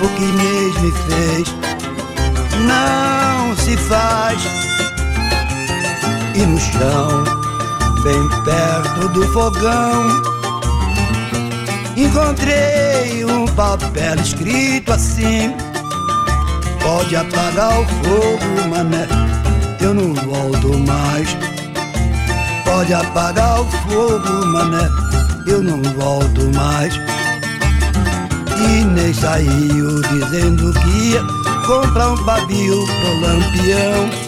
O 0.00 0.08
que 0.16 0.22
Inês 0.22 0.80
me 0.80 0.92
fez 0.92 1.54
não 2.66 3.56
se 3.56 3.76
faz 3.76 4.57
e 6.38 6.46
no 6.46 6.58
chão, 6.60 7.24
bem 8.04 8.28
perto 8.44 9.08
do 9.08 9.26
fogão, 9.32 10.22
encontrei 11.96 13.24
um 13.24 13.44
papel 13.46 14.14
escrito 14.20 14.92
assim: 14.92 15.52
Pode 16.80 17.16
apagar 17.16 17.80
o 17.80 17.86
fogo, 17.86 18.68
mané, 18.70 19.08
eu 19.80 19.92
não 19.92 20.14
volto 20.14 20.78
mais. 20.78 21.36
Pode 22.64 22.94
apagar 22.94 23.60
o 23.60 23.64
fogo, 23.64 24.46
mané, 24.46 24.88
eu 25.44 25.60
não 25.60 25.82
volto 25.94 26.42
mais. 26.54 26.94
E 28.60 28.84
nem 28.84 29.12
saiu 29.12 30.02
dizendo 30.02 30.72
que 30.72 30.88
ia 31.10 31.22
comprar 31.66 32.10
um 32.10 32.24
pavio 32.24 32.86
pro 32.86 33.20
lampião. 33.20 34.27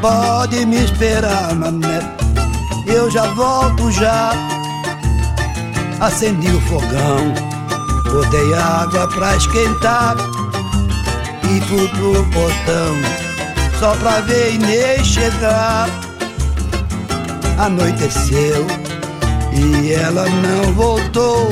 Pode 0.00 0.64
me 0.64 0.82
esperar, 0.84 1.54
mané, 1.54 2.00
eu 2.86 3.10
já 3.10 3.26
volto 3.34 3.92
já. 3.92 4.32
Acendi 6.00 6.48
o 6.48 6.60
fogão, 6.62 7.34
botei 8.10 8.54
água 8.54 9.06
pra 9.08 9.36
esquentar 9.36 10.16
e 11.44 11.60
fui 11.60 11.86
pro 11.88 12.24
portão 12.30 12.96
só 13.78 13.94
pra 13.96 14.20
ver 14.20 14.54
Inês 14.54 15.06
chegar. 15.06 15.88
Anoiteceu 17.58 18.66
e 19.52 19.92
ela 19.92 20.24
não 20.24 20.72
voltou. 20.72 21.50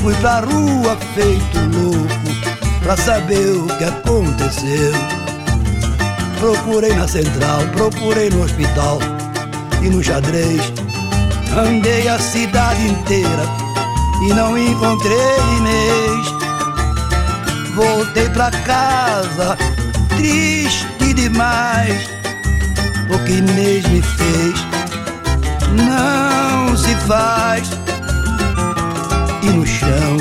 Fui 0.00 0.14
pra 0.16 0.40
rua 0.40 0.96
feito 1.14 1.58
louco 1.72 2.80
pra 2.82 2.96
saber 2.96 3.56
o 3.56 3.66
que 3.78 3.84
aconteceu. 3.84 5.23
Procurei 6.38 6.94
na 6.94 7.08
central, 7.08 7.62
procurei 7.72 8.30
no 8.30 8.42
hospital 8.42 8.98
e 9.82 9.88
no 9.88 10.02
xadrez. 10.02 10.60
Andei 11.56 12.08
a 12.08 12.18
cidade 12.18 12.86
inteira 12.86 13.44
e 14.22 14.34
não 14.34 14.56
encontrei 14.58 15.16
Inês. 15.58 16.26
Voltei 17.74 18.28
pra 18.30 18.50
casa, 18.50 19.56
triste 20.16 21.14
demais. 21.14 22.08
O 23.10 23.18
que 23.24 23.32
Inês 23.32 23.86
me 23.86 24.02
fez 24.02 24.54
não 25.72 26.76
se 26.76 26.94
faz. 27.06 27.70
E 29.42 29.46
no 29.46 29.66
chão, 29.66 30.16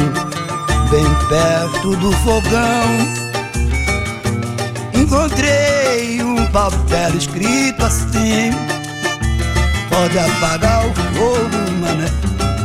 bem 0.90 1.06
perto 1.30 1.96
do 1.98 2.12
fogão, 2.18 3.23
encontrei 5.14 6.24
um 6.24 6.46
papel 6.48 7.16
escrito 7.16 7.86
assim: 7.86 8.52
Pode 9.90 10.18
apagar 10.18 10.88
o 10.88 10.94
fogo, 11.14 11.72
mané, 11.80 12.10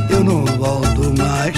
eu 0.08 0.24
não 0.24 0.44
volto 0.56 1.12
mais. 1.18 1.54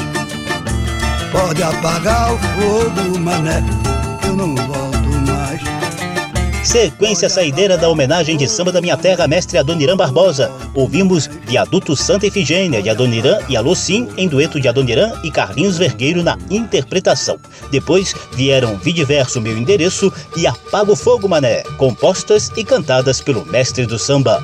Pode 1.30 1.62
apagar 1.62 2.32
o 2.32 2.38
fogo, 2.38 3.20
mané, 3.20 3.62
eu 4.26 4.34
não 4.34 4.54
volto. 4.56 4.89
Sequência 6.70 7.28
saideira 7.28 7.76
da 7.76 7.88
homenagem 7.88 8.36
de 8.36 8.46
samba 8.46 8.70
da 8.70 8.80
minha 8.80 8.96
terra, 8.96 9.26
mestre 9.26 9.58
Adoniran 9.58 9.96
Barbosa. 9.96 10.52
Ouvimos 10.72 11.26
Viaduto 11.26 11.96
Santa 11.96 12.28
Efigênia, 12.28 12.80
de 12.80 12.88
Adoniran 12.88 13.40
e 13.48 13.56
Alô 13.56 13.74
Sim, 13.74 14.08
em 14.16 14.28
dueto 14.28 14.60
de 14.60 14.68
Adoniran 14.68 15.20
e 15.24 15.32
Carlinhos 15.32 15.76
Vergueiro 15.76 16.22
na 16.22 16.38
interpretação. 16.48 17.38
Depois 17.72 18.14
vieram 18.36 18.78
Vidiverso 18.78 19.40
Meu 19.40 19.58
Endereço 19.58 20.12
e 20.36 20.46
Apago 20.46 20.94
Fogo 20.94 21.28
Mané, 21.28 21.64
compostas 21.76 22.52
e 22.56 22.62
cantadas 22.62 23.20
pelo 23.20 23.44
mestre 23.46 23.84
do 23.84 23.98
samba. 23.98 24.40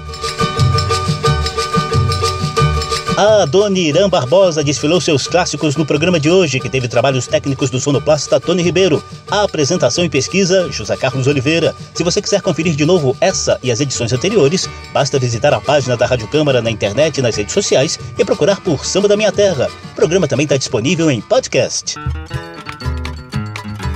A 3.17 3.47
Dona 3.47 4.09
Barbosa 4.11 4.63
desfilou 4.63 5.01
seus 5.01 5.27
clássicos 5.27 5.75
no 5.75 5.87
programa 5.87 6.21
de 6.21 6.31
hoje, 6.31 6.61
que 6.61 6.69
teve 6.69 6.87
trabalhos 6.87 7.27
técnicos 7.27 7.71
do 7.71 7.81
sonoplasta 7.81 8.39
Tony 8.39 8.63
Ribeiro. 8.63 9.03
A 9.31 9.43
apresentação 9.43 10.05
e 10.05 10.11
pesquisa, 10.11 10.71
José 10.71 10.95
Carlos 10.99 11.27
Oliveira. 11.27 11.75
Se 11.95 12.05
você 12.05 12.21
quiser 12.21 12.43
conferir 12.43 12.77
de 12.77 12.85
novo 12.85 13.17
essa 13.19 13.59
e 13.63 13.71
as 13.71 13.81
edições 13.81 14.13
anteriores, 14.13 14.69
basta 14.93 15.19
visitar 15.19 15.55
a 15.55 15.61
página 15.63 15.97
da 15.97 16.05
Rádio 16.05 16.29
Câmara 16.29 16.61
na 16.61 16.71
internet 16.71 17.17
e 17.17 17.23
nas 17.23 17.37
redes 17.37 17.55
sociais 17.55 17.99
e 18.19 18.25
procurar 18.25 18.61
por 18.61 18.85
Samba 18.85 19.09
da 19.09 19.17
Minha 19.17 19.33
Terra. 19.33 19.71
O 19.93 19.95
programa 19.95 20.29
também 20.29 20.45
está 20.45 20.59
disponível 20.59 21.11
em 21.11 21.23
podcast. 21.23 21.95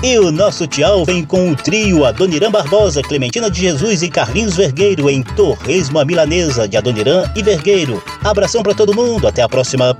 E 0.03 0.19
o 0.19 0.33
nosso 0.33 0.67
tchau 0.67 1.05
vem 1.05 1.23
com 1.23 1.51
o 1.51 1.55
trio 1.55 2.07
Adoniran 2.07 2.51
Barbosa, 2.51 3.03
Clementina 3.03 3.51
de 3.51 3.61
Jesus 3.61 4.01
e 4.03 4.09
Carlinhos 4.09 4.57
Vergueiro 4.57 5.11
em 5.11 5.23
Torresmo 5.23 6.03
Milanesa, 6.07 6.67
de 6.67 6.79
Adoniran 6.79 7.31
e 7.37 7.43
Vergueiro. 7.43 8.03
Abração 8.25 8.63
para 8.63 8.75
todo 8.75 8.95
mundo, 8.95 9.29
até 9.29 9.43
a 9.43 9.49
próxima. 9.49 9.95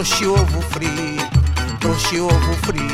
Trouxe 0.00 0.26
ovo 0.26 0.62
frito, 0.62 1.40
trouxe 1.78 2.20
ovo 2.20 2.54
frito. 2.64 2.88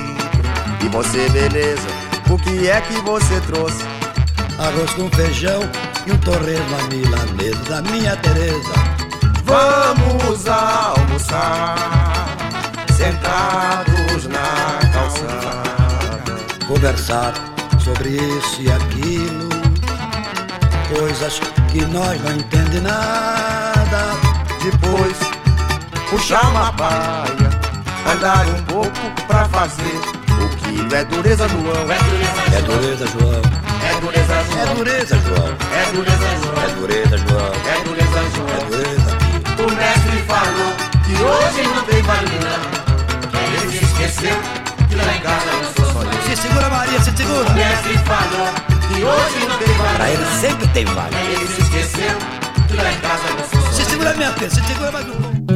E 0.85 0.89
você, 0.89 1.29
beleza, 1.29 1.87
o 2.29 2.37
que 2.37 2.69
é 2.69 2.81
que 2.81 2.95
você 3.03 3.41
trouxe? 3.43 3.85
Arroz 4.59 4.91
com 4.95 5.09
feijão 5.11 5.61
e 6.05 6.11
um 6.11 6.19
torresmo 6.19 6.77
à 6.77 6.83
milanesa 6.93 7.63
da 7.69 7.83
minha 7.83 8.17
Teresa. 8.17 8.75
Vamos 9.45 10.49
almoçar, 10.49 11.77
sentados 12.97 14.27
na 14.27 14.81
calçada. 14.93 16.67
Conversar 16.67 17.35
sobre 17.85 18.09
isso 18.17 18.63
e 18.63 18.73
aquilo, 18.73 19.49
coisas 20.93 21.39
que 21.71 21.83
nós 21.83 22.21
não 22.25 22.33
entendemos 22.33 22.83
nada. 22.83 24.17
Depois 24.61 25.36
puxar 26.11 26.49
uma 26.51 26.73
paia, 26.73 27.51
andar 28.13 28.47
um 28.47 28.63
pouco 28.65 28.91
pra 29.27 29.45
fazer 29.49 30.01
o 30.41 30.49
quilo 30.57 30.95
é 30.95 31.05
dureza, 31.05 31.49
João. 31.49 31.91
É 32.53 32.63
dureza, 32.63 33.07
João. 33.07 33.43
É 33.83 34.01
dureza, 34.01 34.37
João. 34.37 34.67
É 34.67 34.75
dureza, 34.75 35.21
João. 35.21 35.57
É 35.73 35.93
dureza, 35.93 36.29
João. 36.29 36.57
É 36.57 36.73
dureza, 36.75 37.19
João. 37.19 37.53
É 37.67 37.85
dureza, 37.85 38.21
João. 38.35 38.49
É 38.49 38.65
dureza. 38.71 39.17
O 39.59 39.71
mestre 39.75 40.19
falou 40.29 40.73
que 41.05 41.13
hoje 41.23 41.63
não 41.75 41.83
tem 41.85 42.03
vale 42.03 42.39
não. 42.45 42.87
Ele 43.41 43.79
se 43.79 43.85
esqueceu 43.85 44.37
que 44.89 44.95
lá 44.95 45.17
em 45.17 45.21
casa 45.21 45.47
eu 45.51 45.85
sou 45.85 45.93
só 45.93 46.03
eu. 46.03 46.23
Se 46.23 46.37
segura, 46.43 46.69
Maria, 46.69 47.01
se 47.01 47.17
segura. 47.17 47.51
O 47.51 47.55
mestre 47.55 47.99
falou 47.99 48.49
que 48.89 49.05
hoje 49.05 49.47
não 49.49 49.59
tem 49.59 49.75
vale 49.75 49.97
Pra 49.97 50.11
ele 50.11 50.27
sempre 50.41 50.69
tem 50.69 50.85
vale. 50.85 51.17
Ele 51.17 51.47
se 51.47 51.61
esqueceu 51.63 52.17
que 52.69 52.77
lá 52.77 52.93
em 52.93 52.99
casa 52.99 53.23
eu 53.29 53.45
sou 53.51 53.61
só. 53.61 53.73
Se 53.73 53.85
segura, 53.85 54.15
minha 54.15 54.33
filha, 54.33 54.51
se 54.51 54.63
segura 54.63 54.93
mais 54.93 55.07
um. 55.09 55.56